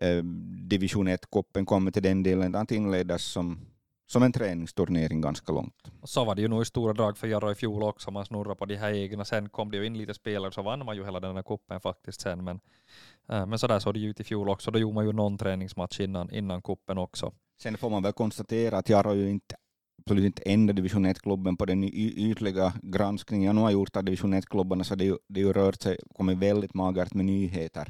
eh, 0.00 0.22
division 0.68 1.08
1-cupen 1.08 1.64
kommer 1.64 1.90
till 1.90 2.02
den 2.02 2.22
delen. 2.22 2.54
Att 2.54 2.72
inledas 2.72 3.22
som, 3.22 3.58
som 4.06 4.22
en 4.22 4.32
träningsturnering 4.32 5.20
ganska 5.20 5.52
långt. 5.52 5.90
Och 6.00 6.08
så 6.08 6.24
var 6.24 6.34
det 6.34 6.42
ju 6.42 6.48
nog 6.48 6.62
i 6.62 6.64
stora 6.64 6.92
drag 6.92 7.18
för 7.18 7.26
Jarro 7.26 7.50
i 7.50 7.54
fjol 7.54 7.82
också, 7.82 8.10
man 8.10 8.24
snurrar 8.24 8.54
på 8.54 8.64
de 8.64 8.76
här 8.76 8.92
egna, 8.92 9.24
sen 9.24 9.48
kom 9.48 9.70
det 9.70 9.76
ju 9.76 9.86
in 9.86 9.98
lite 9.98 10.14
spelare 10.14 10.52
så 10.52 10.62
vann 10.62 10.84
man 10.84 10.96
ju 10.96 11.04
hela 11.04 11.20
den 11.20 11.36
här 11.36 11.42
kuppen 11.42 11.80
faktiskt 11.80 12.20
sen, 12.20 12.44
men, 12.44 12.60
äh, 13.28 13.46
men 13.46 13.58
så 13.58 13.66
där 13.66 13.78
såg 13.78 13.94
det 13.94 14.00
ju 14.00 14.10
ut 14.10 14.20
i 14.20 14.24
fjol 14.24 14.48
också, 14.48 14.70
då 14.70 14.78
gjorde 14.78 14.94
man 14.94 15.06
ju 15.06 15.12
någon 15.12 15.38
träningsmatch 15.38 16.00
innan, 16.00 16.30
innan 16.30 16.62
kuppen 16.62 16.98
också. 16.98 17.32
Sen 17.62 17.78
får 17.78 17.90
man 17.90 18.02
väl 18.02 18.12
konstatera 18.12 18.78
att 18.78 18.88
Jarro 18.88 19.14
ju 19.14 19.30
inte 19.30 19.56
absolut 20.06 20.24
inte 20.24 20.42
enda 20.42 20.72
division 20.72 21.06
1-klubben 21.06 21.56
på 21.56 21.64
den 21.64 21.84
ytliga 21.94 22.72
granskningen 22.82 23.46
jag 23.46 23.54
nu 23.54 23.60
har 23.60 23.70
gjort 23.70 23.96
av 23.96 24.04
division 24.04 24.34
1-klubbarna 24.34 24.84
så 24.84 24.94
det 24.94 25.04
ju, 25.04 25.16
det 25.28 25.40
ju 25.40 25.52
rört 25.52 25.82
sig, 25.82 25.98
kommit 26.14 26.38
väldigt 26.38 26.74
magert 26.74 27.14
med 27.14 27.24
nyheter. 27.24 27.88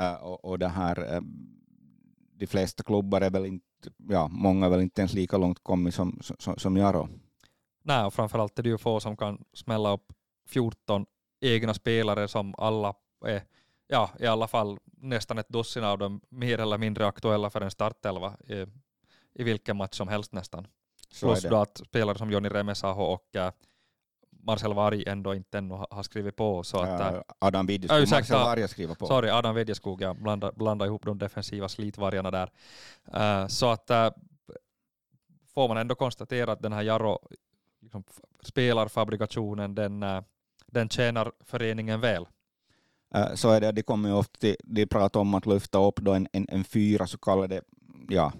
Uh, 0.00 0.24
och, 0.24 0.44
och 0.44 0.58
det 0.58 0.68
här, 0.68 1.14
uh, 1.14 1.20
de 2.44 2.48
flesta 2.48 2.82
klubbar 2.82 3.20
är 3.20 3.30
väl 3.30 3.46
inte, 3.46 3.90
ja, 4.08 4.28
många 4.28 4.66
är 4.66 4.70
väl 4.70 4.80
inte 4.80 5.00
ens 5.00 5.12
lika 5.12 5.36
långt 5.36 5.62
kommit 5.62 5.94
som, 5.94 6.20
som, 6.38 6.56
som 6.58 6.76
Jaro. 6.76 7.08
Nej, 7.82 8.04
och 8.04 8.14
framförallt 8.14 8.58
är 8.58 8.62
det 8.62 8.68
ju 8.68 8.78
få 8.78 9.00
som 9.00 9.16
kan 9.16 9.44
smälla 9.52 9.92
upp 9.92 10.12
14 10.48 11.06
egna 11.40 11.74
spelare 11.74 12.28
som 12.28 12.54
alla 12.58 12.94
är, 13.26 13.42
ja, 13.86 14.10
i 14.20 14.26
alla 14.26 14.48
fall 14.48 14.78
nästan 14.84 15.38
ett 15.38 15.48
dussin 15.48 15.84
av 15.84 15.98
dem 15.98 16.20
mer 16.28 16.58
eller 16.58 16.78
mindre 16.78 17.06
aktuella 17.06 17.50
för 17.50 17.60
en 17.60 17.70
startelva 17.70 18.36
i, 18.48 18.66
i 19.34 19.44
vilken 19.44 19.76
match 19.76 19.96
som 19.96 20.08
helst 20.08 20.32
nästan. 20.32 20.66
Så 21.10 21.26
Plus 21.26 21.42
då 21.42 21.56
att 21.56 21.78
spelare 21.86 22.18
som 22.18 22.30
Joni 22.30 22.48
Remesaho 22.48 23.02
och 23.02 23.36
äh, 23.36 23.52
Marcel 24.46 24.74
Varg 24.74 25.04
ändå 25.06 25.34
inte 25.34 25.58
ännu 25.58 25.74
har 25.90 26.02
skrivit 26.02 26.36
på. 26.36 26.62
Så 26.62 26.78
att, 26.78 27.00
äh, 27.00 27.20
Adam 27.38 27.66
Vidjeskog, 27.66 27.98
äh, 27.98 28.10
Marcel 28.10 28.36
Varg 28.36 28.60
har 28.60 28.68
skrivit 28.68 28.98
på. 28.98 29.06
Sorry, 29.06 29.30
Adam 29.30 29.54
Vidjeskog, 29.54 30.02
jag 30.02 30.16
blandar, 30.16 30.52
blandar 30.52 30.86
ihop 30.86 31.04
de 31.04 31.18
defensiva 31.18 31.68
slitvargarna 31.68 32.30
där. 32.30 32.50
Uh, 33.14 33.46
så 33.46 33.70
att 33.70 33.90
uh, 33.90 34.08
får 35.54 35.68
man 35.68 35.76
ändå 35.76 35.94
konstatera 35.94 36.52
att 36.52 36.62
den 36.62 36.72
här 36.72 36.82
Jaro 36.82 37.18
liksom, 37.82 38.04
spelarfabrikationen, 38.42 39.74
den, 39.74 40.02
uh, 40.02 40.20
den 40.66 40.88
tjänar 40.88 41.32
föreningen 41.40 42.00
väl. 42.00 42.26
Så 43.34 43.50
är 43.50 43.60
det, 43.60 43.72
de 43.72 43.82
kommer 43.82 44.08
ju 44.08 44.14
ofta, 44.14 44.46
de 44.64 44.86
pratar 44.86 45.20
om 45.20 45.34
att 45.34 45.46
lyfta 45.46 45.78
upp 45.78 45.96
då 45.96 46.12
en, 46.12 46.28
en, 46.32 46.46
en 46.48 46.64
fyra 46.64 47.06
så 47.06 47.18
kallade 47.18 47.62
ja, 48.08 48.32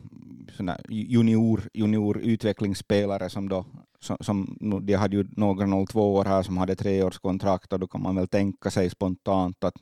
junior, 0.88 1.62
junior 1.74 2.18
utvecklingsspelare 2.18 3.30
som 3.30 3.48
då 3.48 3.64
som, 4.04 4.16
som, 4.20 4.58
de 4.82 4.94
hade 4.94 5.16
ju 5.16 5.24
några 5.36 5.86
02 5.86 6.14
år 6.14 6.24
här 6.24 6.42
som 6.42 6.56
hade 6.56 6.76
treårskontrakt 6.76 7.72
och 7.72 7.80
då 7.80 7.86
kan 7.86 8.02
man 8.02 8.16
väl 8.16 8.28
tänka 8.28 8.70
sig 8.70 8.90
spontant 8.90 9.64
att, 9.64 9.74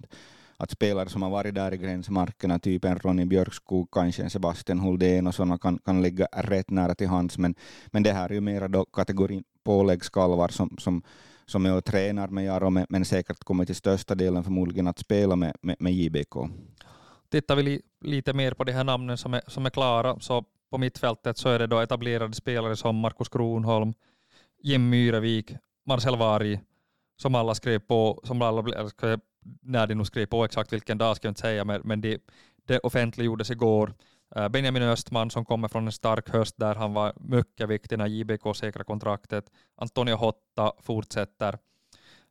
att 0.57 0.71
spelare 0.71 1.09
som 1.09 1.23
har 1.23 1.31
varit 1.31 1.55
där 1.55 1.75
i 1.75 1.77
gränsmarkerna, 1.77 2.59
typ 2.59 2.85
en 2.85 2.99
Ronny 2.99 3.25
Björkskog, 3.25 3.89
kanske 3.93 4.23
en 4.23 4.31
Sebastian 4.31 4.81
Huldén 4.81 5.27
och 5.27 5.35
sådana 5.35 5.59
kan, 5.59 5.79
kan 5.79 6.03
ligga 6.03 6.27
rätt 6.33 6.71
nära 6.71 6.95
till 6.95 7.09
hands. 7.09 7.39
Men, 7.39 7.55
men 7.87 8.03
det 8.03 8.13
här 8.13 8.31
är 8.31 8.35
ju 8.35 8.41
mera 8.41 8.69
då 8.69 8.85
kategorin 8.85 9.45
påläggskalvar 9.65 10.49
som, 10.49 10.77
som, 10.79 11.03
som 11.47 11.67
är 11.67 11.77
och 11.77 11.85
tränar 11.85 12.29
med 12.29 12.45
Jaro, 12.45 12.71
men 12.89 13.05
säkert 13.05 13.45
kommer 13.45 13.65
till 13.65 13.75
största 13.75 14.15
delen 14.15 14.45
förmodligen 14.45 14.87
att 14.87 14.99
spela 14.99 15.37
med, 15.37 15.57
med, 15.63 15.77
med 15.79 15.93
JBK. 15.93 16.37
Tittar 17.31 17.57
vi 17.57 17.63
li, 17.63 17.83
lite 18.01 18.33
mer 18.33 18.55
på 18.55 18.65
de 18.65 18.73
här 18.73 18.85
namnen 18.85 19.19
som 19.19 19.35
är, 19.35 19.43
som 19.47 19.67
är 19.67 19.71
klara, 19.71 20.21
så 20.21 20.45
på 20.73 20.79
mittfältet 20.79 21.39
så 21.39 21.49
är 21.49 21.59
det 21.59 21.67
då 21.67 21.81
etablerade 21.81 22.35
spelare 22.35 22.77
som 22.77 22.97
Markus 22.97 23.29
Kronholm, 23.29 23.95
Jim 24.63 24.91
Myrevik, 24.91 25.55
Marcel 25.87 26.17
Varg, 26.17 26.61
som 27.17 27.35
alla 27.35 27.55
skrev 27.55 27.79
på, 27.79 28.21
som 28.25 28.43
alla, 28.43 28.63
när 29.63 29.87
de 29.87 29.95
nu 29.95 30.05
skrev 30.05 30.27
på 30.27 30.45
exakt 30.45 30.73
vilken 30.73 30.99
dag 30.99 31.17
ska 31.17 31.27
jag 31.27 31.31
inte 31.31 31.41
säga, 31.41 31.65
men, 31.65 31.81
men 31.85 32.01
det, 32.01 32.23
det 32.67 32.79
offentliggjordes 32.79 33.51
igår. 33.51 33.95
Eh, 34.37 34.49
Benjamin 34.49 34.83
Östman 34.83 35.31
som 35.31 35.45
kommer 35.45 35.69
från 35.69 35.87
en 35.87 35.93
stark 35.93 36.29
höst 36.29 36.55
där 36.59 36.75
han 36.75 36.95
var 36.95 37.13
mycket 37.17 37.69
viktig 37.69 37.99
när 37.99 38.07
JBK 38.07 38.57
säkrade 38.57 38.85
kontraktet. 38.85 39.45
Antonio 39.77 40.15
Hotta 40.15 40.73
fortsätter. 40.81 41.59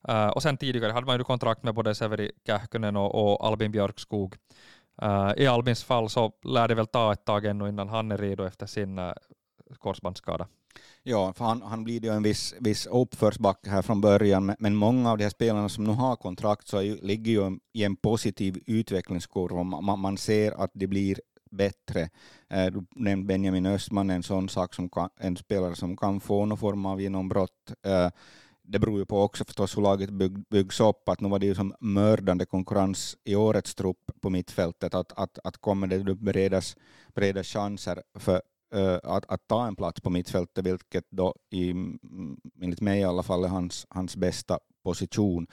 Uh, 0.10 0.28
och 0.28 0.44
sen 0.44 0.58
tidigare 0.58 0.92
hade 0.92 1.06
man 1.06 1.18
ju 1.18 1.24
kontrakt 1.24 1.64
med 1.64 1.74
både 1.74 1.96
Severi 1.96 2.32
Kähkönen 2.48 2.96
och, 2.96 3.16
och 3.16 3.48
Albin 3.48 3.72
Björkskog. 3.72 4.36
Uh, 5.04 5.34
I 5.38 5.48
Albins 5.48 5.84
fall 5.84 6.10
så 6.10 6.32
lär 6.44 6.68
det 6.68 6.76
väl 6.76 6.88
ta 6.88 7.14
ett 7.14 7.26
tag 7.26 7.46
ännu 7.46 7.70
innan 7.70 7.90
han 7.90 8.12
är 8.12 8.18
redo 8.18 8.44
efter 8.44 8.66
sin 8.66 9.00
uh, 9.00 9.14
korsbandsskada. 9.78 10.48
Ja, 11.04 11.34
för 11.34 11.46
han, 11.46 11.62
han 11.62 11.84
blir 11.84 12.06
ju 12.06 12.12
en 12.12 12.24
viss, 12.24 12.56
viss 12.60 12.86
uppförsbacke 12.86 13.70
här 13.70 13.82
från 13.82 14.02
början, 14.02 14.56
men 14.60 14.76
många 14.76 15.12
av 15.12 15.18
de 15.18 15.24
här 15.24 15.30
spelarna 15.30 15.70
som 15.70 15.84
nu 15.84 15.92
har 15.92 16.16
kontrakt 16.16 16.68
så 16.68 16.78
är, 16.78 17.06
ligger 17.06 17.32
ju 17.32 17.58
i 17.74 17.84
en 17.84 17.96
positiv 17.96 18.60
utvecklingskurva. 18.66 19.64
Man, 19.64 20.00
man 20.00 20.18
ser 20.18 20.64
att 20.64 20.72
det 20.74 20.88
blir 20.88 21.20
bättre. 21.52 22.02
Uh, 22.54 22.66
du 22.66 22.86
nämnde 22.96 23.28
Benjamin 23.28 23.66
Östman, 23.66 24.10
en 24.10 24.24
sån 24.24 24.50
sak 24.50 24.74
som 24.74 24.90
kan, 24.90 25.10
en 25.20 25.38
spelare 25.38 25.76
som 25.76 25.98
kan 25.98 26.20
få 26.20 26.46
någon 26.46 26.58
form 26.58 26.86
av 26.86 27.02
genombrott. 27.02 27.74
Det 28.72 28.80
beror 28.80 29.00
ju 29.00 29.06
på 29.06 29.22
också 29.22 29.46
förstås 29.46 29.78
hur 29.78 29.82
laget 29.82 30.10
bygg, 30.10 30.48
byggs 30.50 30.80
upp, 30.80 31.10
att 31.10 31.22
nu 31.22 31.30
var 31.30 31.40
det 31.40 31.46
ju 31.46 31.56
som 31.56 31.74
mördande 31.80 32.46
konkurrens 32.46 33.18
i 33.24 33.36
årets 33.36 33.76
trupp 33.76 34.12
på 34.22 34.30
mittfältet, 34.30 34.94
att, 34.94 35.12
att, 35.12 35.40
att 35.44 35.58
kommer 35.58 35.88
det 35.88 36.16
beredas, 36.16 36.76
beredas 37.16 37.48
chanser 37.48 38.02
för 38.20 38.42
uh, 38.76 38.98
att, 39.04 39.26
att 39.28 39.48
ta 39.48 39.68
en 39.68 39.76
plats 39.76 40.02
på 40.02 40.10
mittfältet, 40.10 40.66
vilket 40.66 41.06
då 41.10 41.36
i, 41.50 41.72
mm, 41.72 42.38
enligt 42.62 42.82
mig 42.82 43.00
i 43.00 43.04
alla 43.04 43.24
fall 43.24 43.44
är 43.44 43.48
hans, 43.48 43.88
hans 43.90 44.16
bästa 44.16 44.60
position. 44.84 45.48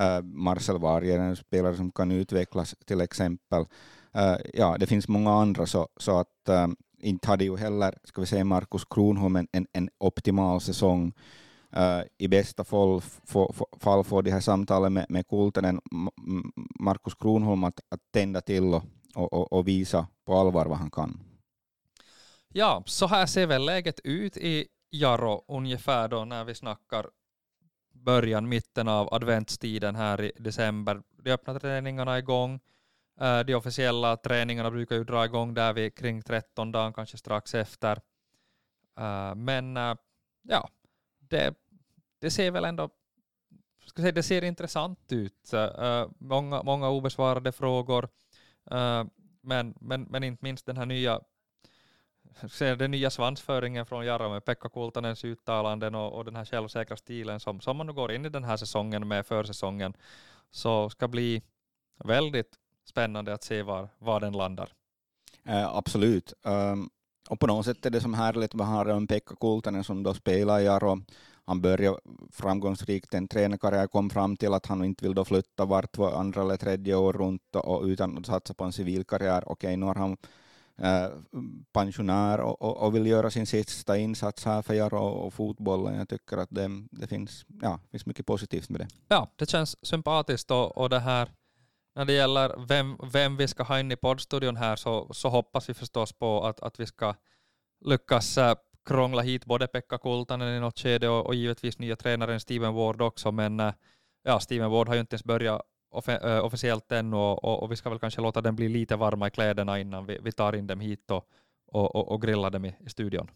Uh, 0.00 0.22
Marcel 0.22 0.78
Varje 0.78 1.14
är 1.14 1.18
en 1.18 1.36
spelare 1.36 1.76
som 1.76 1.92
kan 1.92 2.10
utvecklas 2.10 2.74
till 2.86 3.00
exempel. 3.00 3.60
Uh, 4.16 4.36
ja, 4.54 4.76
det 4.78 4.86
finns 4.86 5.08
många 5.08 5.32
andra 5.32 5.66
så, 5.66 5.88
så 5.96 6.18
att 6.18 6.48
inte 6.98 7.28
hade 7.28 7.44
ju 7.44 7.56
heller, 7.56 7.98
ska 8.04 8.20
vi 8.20 8.26
säga 8.26 8.44
Markus 8.44 8.84
Kronholm 8.84 9.36
en, 9.36 9.48
en, 9.52 9.66
en 9.72 9.88
optimal 9.98 10.60
säsong 10.60 11.12
Äh, 11.76 12.04
I 12.18 12.28
bästa 12.28 12.64
fall, 12.64 13.00
fall 13.80 14.04
får 14.04 14.22
de 14.22 14.30
här 14.30 14.40
samtalen 14.40 14.92
med, 14.92 15.06
med 15.08 15.28
Kultanen, 15.28 15.80
Markus 16.80 17.14
Kronholm 17.14 17.64
att, 17.64 17.80
att 17.88 18.00
tända 18.12 18.40
till 18.40 18.74
och, 18.74 18.82
och, 19.14 19.52
och, 19.52 19.68
visa 19.68 20.06
på 20.24 20.34
allvar 20.34 20.66
vad 20.66 20.78
han 20.78 20.90
kan. 20.90 21.20
Ja, 22.48 22.82
så 22.86 23.06
här 23.06 23.26
ser 23.26 23.46
väl 23.46 23.64
läget 23.64 24.00
ut 24.04 24.36
i 24.36 24.68
Jaro 24.90 25.44
ungefär 25.48 26.08
då 26.08 26.24
när 26.24 26.44
vi 26.44 26.54
snackar 26.54 27.10
början, 27.92 28.48
mitten 28.48 28.88
av 28.88 29.14
adventstiden 29.14 29.96
här 29.96 30.20
i 30.20 30.32
december. 30.36 31.02
De 31.22 31.32
öppna 31.32 31.58
träningarna 31.58 32.14
är 32.14 32.18
igång. 32.18 32.60
Äh, 33.20 33.40
de 33.40 33.54
officiella 33.54 34.16
träningarna 34.16 34.70
brukar 34.70 34.96
ju 34.96 35.04
dra 35.04 35.24
igång 35.24 35.54
där 35.54 35.72
vid 35.72 35.94
kring 35.94 36.22
13 36.22 36.72
dagen, 36.72 36.92
kanske 36.92 37.16
strax 37.16 37.54
efter. 37.54 38.00
Äh, 38.98 39.34
men 39.34 39.76
ja, 40.42 40.68
det, 41.18 41.54
det 42.24 42.30
ser 42.30 42.50
väl 42.50 42.64
ändå 42.64 42.90
ska 43.86 44.02
säga, 44.02 44.12
det 44.12 44.22
ser 44.22 44.44
intressant 44.44 45.12
ut. 45.12 45.52
Eh, 45.52 46.08
många, 46.18 46.62
många 46.62 46.88
obesvarade 46.88 47.52
frågor. 47.52 48.08
Eh, 48.70 49.04
men, 49.40 49.74
men, 49.80 50.02
men 50.02 50.24
inte 50.24 50.44
minst 50.44 50.66
den 50.66 50.76
här 50.76 50.86
nya 50.86 51.20
den 52.58 52.90
nya 52.90 53.10
svansföringen 53.10 53.86
från 53.86 54.04
Jarro 54.06 54.30
med 54.30 54.44
Pekka 54.44 54.68
Kultanens 54.68 55.24
uttalanden 55.24 55.94
och, 55.94 56.12
och 56.12 56.24
den 56.24 56.36
här 56.36 56.44
självsäkra 56.44 56.96
stilen 56.96 57.40
som, 57.40 57.60
som 57.60 57.76
man 57.76 57.86
nu 57.86 57.92
går 57.92 58.12
in 58.12 58.24
i 58.24 58.28
den 58.28 58.44
här 58.44 58.56
säsongen 58.56 59.08
med 59.08 59.26
försäsongen 59.26 59.94
så 60.50 60.90
ska 60.90 61.08
bli 61.08 61.42
väldigt 62.04 62.58
spännande 62.84 63.34
att 63.34 63.42
se 63.42 63.62
var, 63.62 63.88
var 63.98 64.20
den 64.20 64.32
landar. 64.32 64.72
Äh, 65.44 65.76
absolut. 65.76 66.32
Um, 66.42 66.90
och 67.28 67.40
på 67.40 67.46
något 67.46 67.64
sätt 67.64 67.86
är 67.86 67.90
det 67.90 68.00
som 68.00 68.14
härligt 68.14 68.54
med 68.54 68.66
har 68.66 68.86
en 68.86 69.06
Pekka 69.06 69.36
Kultanen 69.36 69.84
som 69.84 70.02
då 70.02 70.14
spelar 70.14 70.60
Jarro. 70.60 71.02
Han 71.46 71.60
började 71.60 71.98
framgångsrikt 72.32 73.14
en 73.14 73.28
tränarkarriär, 73.28 73.86
kom 73.86 74.10
fram 74.10 74.36
till 74.36 74.54
att 74.54 74.66
han 74.66 74.84
inte 74.84 75.04
vill 75.04 75.14
då 75.14 75.24
flytta 75.24 75.64
vart 75.64 75.98
andra 75.98 76.42
eller 76.42 76.56
tredje 76.56 76.94
år 76.94 77.12
runt 77.12 77.56
och, 77.56 77.82
utan 77.82 78.18
att 78.18 78.26
satsa 78.26 78.54
på 78.54 78.64
en 78.64 78.72
civil 78.72 79.04
karriär. 79.04 79.42
Okej, 79.46 79.76
nu 79.76 79.86
har 79.86 79.94
han 79.94 80.16
Eh, 80.78 81.08
pensionär 81.72 82.40
och, 82.40 82.62
och, 82.62 82.82
och, 82.82 82.94
vill 82.94 83.06
göra 83.06 83.30
sin 83.30 83.46
sista 83.46 83.98
insats 83.98 84.44
här 84.44 84.62
för 84.62 84.74
Jaro 84.74 84.98
och, 84.98 85.26
och 85.26 85.34
fotbollen. 85.34 85.98
Jag 85.98 86.08
tycker 86.08 86.36
att 86.36 86.48
det, 86.50 86.70
det 86.90 87.06
finns, 87.06 87.46
ja, 87.62 87.80
finns 87.90 88.06
mycket 88.06 88.26
positivt 88.26 88.68
med 88.68 88.80
det. 88.80 88.88
Ja, 89.08 89.30
det 89.36 89.50
känns 89.50 89.86
sympatiskt 89.86 90.50
och, 90.50 90.78
och 90.78 90.90
det 90.90 90.98
här 90.98 91.28
när 91.94 92.04
det 92.04 92.12
gäller 92.12 92.66
vem, 92.68 92.96
vem 93.12 93.36
vi 93.36 93.48
ska 93.48 93.62
ha 93.62 93.80
in 93.80 93.92
i 93.92 93.96
poddstudion 93.96 94.56
här 94.56 94.76
så, 94.76 95.14
så 95.14 95.28
hoppas 95.28 95.68
vi 95.68 95.74
förstås 95.74 96.12
på 96.12 96.46
att, 96.46 96.60
att 96.60 96.80
vi 96.80 96.86
ska 96.86 97.14
lyckas 97.84 98.38
eh, 98.38 98.54
krångla 98.84 99.22
hit 99.22 99.44
både 99.44 99.66
Pekka 99.66 99.98
Kultanen 99.98 100.56
i 100.56 100.60
något 100.60 100.78
skede 100.78 101.08
och, 101.08 101.26
och 101.26 101.34
givetvis 101.34 101.78
nya 101.78 101.96
tränaren 101.96 102.40
Steven 102.40 102.74
Ward 102.74 103.02
också, 103.02 103.32
men 103.32 103.60
eh, 103.60 103.72
ja, 104.22 104.40
Steven 104.40 104.70
Ward 104.70 104.88
har 104.88 104.94
ju 104.94 105.00
inte 105.00 105.14
ens 105.14 105.24
börjat 105.24 105.62
eh, 106.06 106.44
officiellt 106.44 106.92
ännu 106.92 107.16
och, 107.16 107.44
och, 107.44 107.62
och, 107.62 107.72
vi 107.72 107.76
ska 107.76 107.90
väl 107.90 107.98
kanske 107.98 108.20
låta 108.20 108.40
den 108.40 108.56
bli 108.56 108.68
lite 108.68 108.96
varma 108.96 109.26
i 109.26 109.30
kläderna 109.30 109.80
innan 109.80 110.06
vi, 110.06 110.18
vi 110.22 110.32
tar 110.32 110.54
in 110.54 110.66
dem 110.66 110.80
hit 110.80 111.10
och, 111.10 111.28
och, 111.66 112.12
och 112.12 112.22
grillar 112.22 112.50
dem 112.50 112.64
i, 112.64 112.74
i 112.86 112.90
studion. 112.90 113.30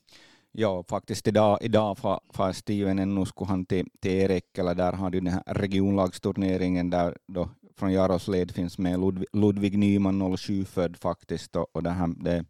Ja, 0.52 0.84
faktiskt 0.88 1.26
idag, 1.26 1.58
idag 1.60 1.98
far, 1.98 2.20
far 2.32 2.52
Steven 2.52 2.98
ännu 2.98 3.26
skulle 3.26 3.48
han 3.48 3.66
till, 3.66 3.86
till 4.00 4.40
eller 4.58 4.74
där 4.74 4.92
har 4.92 5.10
du 5.10 5.20
den 5.20 5.32
här 5.32 5.42
regionlagsturneringen 5.46 6.90
där 6.90 7.16
då 7.26 7.48
från 7.76 7.92
Jaros 7.92 8.28
led 8.28 8.50
finns 8.50 8.78
med 8.78 9.00
Ludvig, 9.00 9.28
Ludvig 9.32 9.78
Nyman, 9.78 10.36
07 10.36 10.64
född 10.64 10.96
faktiskt, 10.96 11.56
och, 11.56 11.76
och 11.76 11.82
det, 11.82 11.90
här, 11.90 12.14
det 12.24 12.44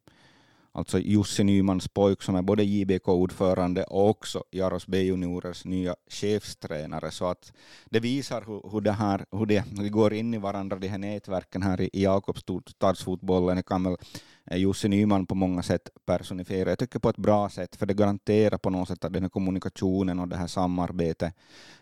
alltså 0.73 0.99
Jussi 0.99 1.45
Nymans 1.45 1.89
pojk 1.89 2.23
som 2.23 2.37
är 2.37 2.43
både 2.43 2.65
JBK-ordförande 2.65 3.85
och 3.85 4.09
också 4.09 4.45
Jaros 4.51 4.87
B-juniorers 4.87 5.65
nya 5.65 5.97
chefstränare. 6.11 7.11
Så 7.11 7.27
att 7.27 7.53
det 7.91 8.01
visar 8.01 8.45
hur, 8.47 8.71
hur, 8.73 8.81
det 8.81 8.93
här, 8.93 9.25
hur 9.31 9.47
det, 9.47 9.65
går 9.89 10.13
in 10.13 10.35
i 10.35 10.39
varandra, 10.39 10.79
de 10.79 10.89
här 10.89 10.99
nätverken 10.99 11.63
här 11.63 11.81
i, 11.81 11.91
i 11.93 12.03
Jakobstadsfotbollen. 12.03 13.57
Jag 13.57 13.67
kan 13.67 13.85
väl 13.85 13.97
Eh, 14.51 14.59
Jussi 14.59 14.89
Nyman 14.89 15.27
på 15.27 15.35
många 15.35 15.63
sätt 15.63 15.91
personifierar, 16.07 16.69
Jag 16.71 16.79
tycker 16.79 16.99
på 16.99 17.09
ett 17.09 17.17
bra 17.17 17.49
sätt, 17.49 17.77
för 17.77 17.87
det 17.87 17.95
garanterar 17.95 18.59
på 18.59 18.71
något 18.71 18.89
sätt 18.89 19.05
att 19.05 19.13
den 19.13 19.23
här 19.23 19.31
kommunikationen 19.31 20.19
och 20.19 20.29
det 20.29 20.37
här 20.37 20.47
samarbetet 20.47 21.35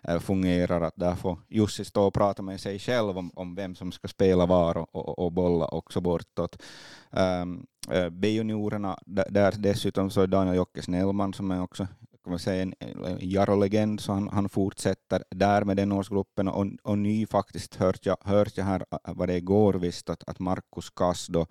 eh, 0.02 0.18
fungerar. 0.18 0.81
Att 0.81 0.96
där 0.96 1.14
får 1.14 1.38
Jussi 1.48 1.85
stå 1.85 2.07
och 2.07 2.14
prata 2.14 2.42
med 2.42 2.61
sig 2.61 2.79
själv 2.79 3.18
om, 3.18 3.31
om 3.35 3.55
vem 3.55 3.74
som 3.74 3.92
ska 3.92 4.09
spela 4.09 4.46
var 4.46 4.76
och, 4.76 4.96
och, 4.96 5.18
och 5.18 5.33
bolla 5.33 5.66
också 5.66 6.00
bortåt. 6.00 6.62
Um, 7.11 7.66
uh, 7.92 8.09
B-juniorerna, 8.09 8.98
där 9.07 9.55
dessutom 9.59 10.11
så 10.11 10.20
är 10.20 10.26
Daniel 10.26 10.57
Jocke 10.57 10.83
Snellman 10.83 11.35
som 11.35 11.50
är 11.50 11.62
också 11.62 11.87
kan 12.26 12.31
man 12.31 12.38
säga, 12.38 12.62
en, 12.62 12.74
en 12.81 13.18
Jaro-legend, 13.20 14.00
så 14.00 14.12
han, 14.12 14.29
han, 14.29 14.48
fortsätter 14.48 15.24
där 15.31 15.64
med 15.64 15.76
den 15.76 15.92
årsgruppen. 15.92 16.48
Och, 16.48 16.66
och 16.83 16.98
ny 16.98 17.26
faktiskt 17.26 17.74
hört 17.74 18.07
jag, 18.07 18.16
hört 18.20 18.57
jag 18.57 18.64
här, 18.64 18.85
vad 19.05 19.29
det 19.29 19.35
är 19.35 19.37
igår 19.37 19.74
visst, 19.74 20.11
att, 20.11 20.29
att 20.29 20.38
Markus 20.38 20.90
Kass 20.90 21.26
då, 21.26 21.46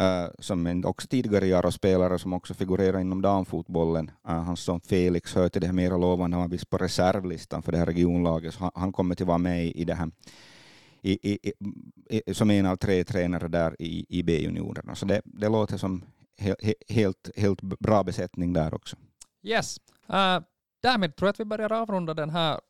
uh, 0.00 0.30
som 0.38 0.66
en 0.66 0.84
också 0.84 1.08
tidigare 1.08 1.46
Jaro-spelare 1.46 2.18
som 2.18 2.32
också 2.32 2.54
figurerar 2.54 3.00
inom 3.00 3.22
damfotbollen, 3.22 4.10
eh, 4.28 4.34
uh, 4.34 4.42
hans 4.42 4.60
son 4.60 4.80
Felix 4.80 5.34
hör 5.34 5.48
till 5.48 5.60
det 5.60 5.66
här 5.66 5.74
mera 5.74 5.96
lovande, 5.96 6.36
han 6.36 6.44
var 6.44 6.50
visst 6.50 6.70
på 6.70 6.78
reservlistan 6.78 7.62
för 7.62 7.72
det 7.72 7.78
här 7.78 7.86
regionlaget, 7.86 8.54
så 8.54 8.60
han, 8.60 8.70
han 8.74 8.92
kommer 8.92 9.14
till 9.14 9.26
vara 9.26 9.38
med 9.38 9.66
i 9.66 9.84
det 9.84 9.94
här 9.94 10.10
i, 11.02 11.32
i, 11.32 11.52
i, 12.10 12.34
som 12.34 12.50
en 12.50 12.66
av 12.66 12.76
tre 12.76 13.04
tränare 13.04 13.48
där 13.48 13.76
i, 13.78 14.18
i 14.18 14.22
B-juniorerna. 14.22 14.94
Så 14.94 15.06
det, 15.06 15.22
det 15.24 15.48
låter 15.48 15.76
som 15.76 16.04
he, 16.38 16.54
he, 16.62 16.74
helt, 16.88 17.30
helt 17.36 17.60
bra 17.62 18.04
besättning 18.04 18.52
där 18.52 18.74
också. 18.74 18.96
Yes. 19.42 19.78
Uh, 20.10 20.40
därmed 20.82 21.16
tror 21.16 21.26
jag 21.26 21.32
att 21.32 21.40
vi 21.40 21.44
börjar 21.44 21.72
avrunda 21.72 22.14
den 22.14 22.30
här 22.30 22.60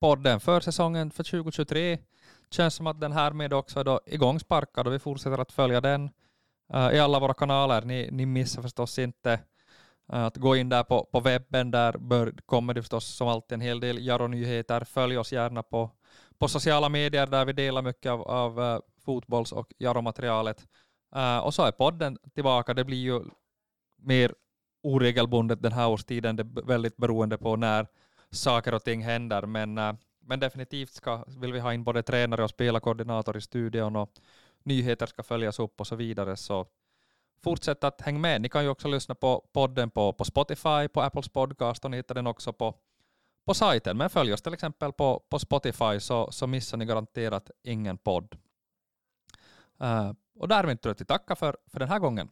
podden 0.00 0.40
för 0.40 0.60
säsongen 0.60 1.10
för 1.10 1.24
2023. 1.24 1.98
Känns 2.50 2.74
som 2.74 2.86
att 2.86 3.00
den 3.00 3.12
här 3.12 3.32
med 3.32 3.52
också 3.52 3.80
är 3.80 3.84
då 3.84 4.00
igångsparkad 4.06 4.86
och 4.86 4.92
vi 4.92 4.98
fortsätter 4.98 5.38
att 5.38 5.52
följa 5.52 5.80
den 5.80 6.04
uh, 6.04 6.10
i 6.92 6.98
alla 6.98 7.20
våra 7.20 7.34
kanaler. 7.34 7.82
Ni, 7.82 8.08
ni 8.12 8.26
missar 8.26 8.62
förstås 8.62 8.98
inte 8.98 9.40
att 10.06 10.36
gå 10.36 10.56
in 10.56 10.68
där 10.68 10.82
på, 10.82 11.04
på 11.04 11.20
webben. 11.20 11.70
Där 11.70 11.98
bör, 11.98 12.34
kommer 12.46 12.74
det 12.74 12.82
förstås 12.82 13.04
som 13.06 13.28
alltid 13.28 13.54
en 13.54 13.60
hel 13.60 13.80
del 13.80 14.06
Jaro-nyheter. 14.06 14.84
Följ 14.84 15.18
oss 15.18 15.32
gärna 15.32 15.62
på 15.62 15.90
på 16.38 16.48
sociala 16.48 16.88
medier 16.88 17.26
där 17.26 17.44
vi 17.44 17.52
delar 17.52 17.82
mycket 17.82 18.12
av, 18.12 18.22
av 18.22 18.82
fotbolls 19.04 19.52
och 19.52 19.72
Jaro-materialet. 19.78 20.66
Uh, 21.16 21.38
och 21.38 21.54
så 21.54 21.62
är 21.62 21.72
podden 21.72 22.18
tillbaka. 22.34 22.74
Det 22.74 22.84
blir 22.84 22.98
ju 22.98 23.20
mer 23.96 24.34
oregelbundet 24.82 25.62
den 25.62 25.72
här 25.72 25.88
årstiden, 25.88 26.36
det 26.36 26.42
är 26.42 26.66
väldigt 26.66 26.96
beroende 26.96 27.38
på 27.38 27.56
när 27.56 27.86
saker 28.30 28.74
och 28.74 28.84
ting 28.84 29.02
händer. 29.02 29.46
Men, 29.46 29.78
uh, 29.78 29.94
men 30.20 30.40
definitivt 30.40 30.92
ska, 30.92 31.24
vill 31.40 31.52
vi 31.52 31.60
ha 31.60 31.74
in 31.74 31.84
både 31.84 32.02
tränare 32.02 32.44
och 32.44 32.50
spelarkoordinator 32.50 33.36
i 33.36 33.40
studion 33.40 33.96
och 33.96 34.10
nyheter 34.64 35.06
ska 35.06 35.22
följas 35.22 35.58
upp 35.58 35.80
och 35.80 35.86
så 35.86 35.96
vidare. 35.96 36.36
Så 36.36 36.66
fortsätt 37.42 37.84
att 37.84 38.00
hänga 38.00 38.18
med. 38.18 38.40
Ni 38.40 38.48
kan 38.48 38.64
ju 38.64 38.68
också 38.68 38.88
lyssna 38.88 39.14
på 39.14 39.44
podden 39.52 39.90
på, 39.90 40.12
på 40.12 40.24
Spotify, 40.24 40.88
på 40.92 41.02
Apples 41.02 41.28
podcast 41.28 41.84
och 41.84 41.90
ni 41.90 41.96
hittar 41.96 42.14
den 42.14 42.26
också 42.26 42.52
på 42.52 42.74
på 43.44 43.54
sajten. 43.54 43.96
Men 43.96 44.10
följ 44.10 44.32
oss 44.32 44.42
till 44.42 44.54
exempel 44.54 44.92
på, 44.92 45.22
på 45.28 45.38
Spotify 45.38 46.00
så, 46.00 46.32
så 46.32 46.46
missar 46.46 46.78
ni 46.78 46.84
garanterat 46.84 47.50
ingen 47.62 47.98
podd. 47.98 48.36
Uh, 49.82 50.12
och 50.38 50.48
därmed 50.48 50.80
tror 50.80 50.90
jag 50.90 50.94
att 50.94 51.00
vi 51.00 51.04
tackar 51.04 51.34
för, 51.34 51.56
för 51.66 51.78
den 51.78 51.88
här 51.88 51.98
gången. 51.98 52.28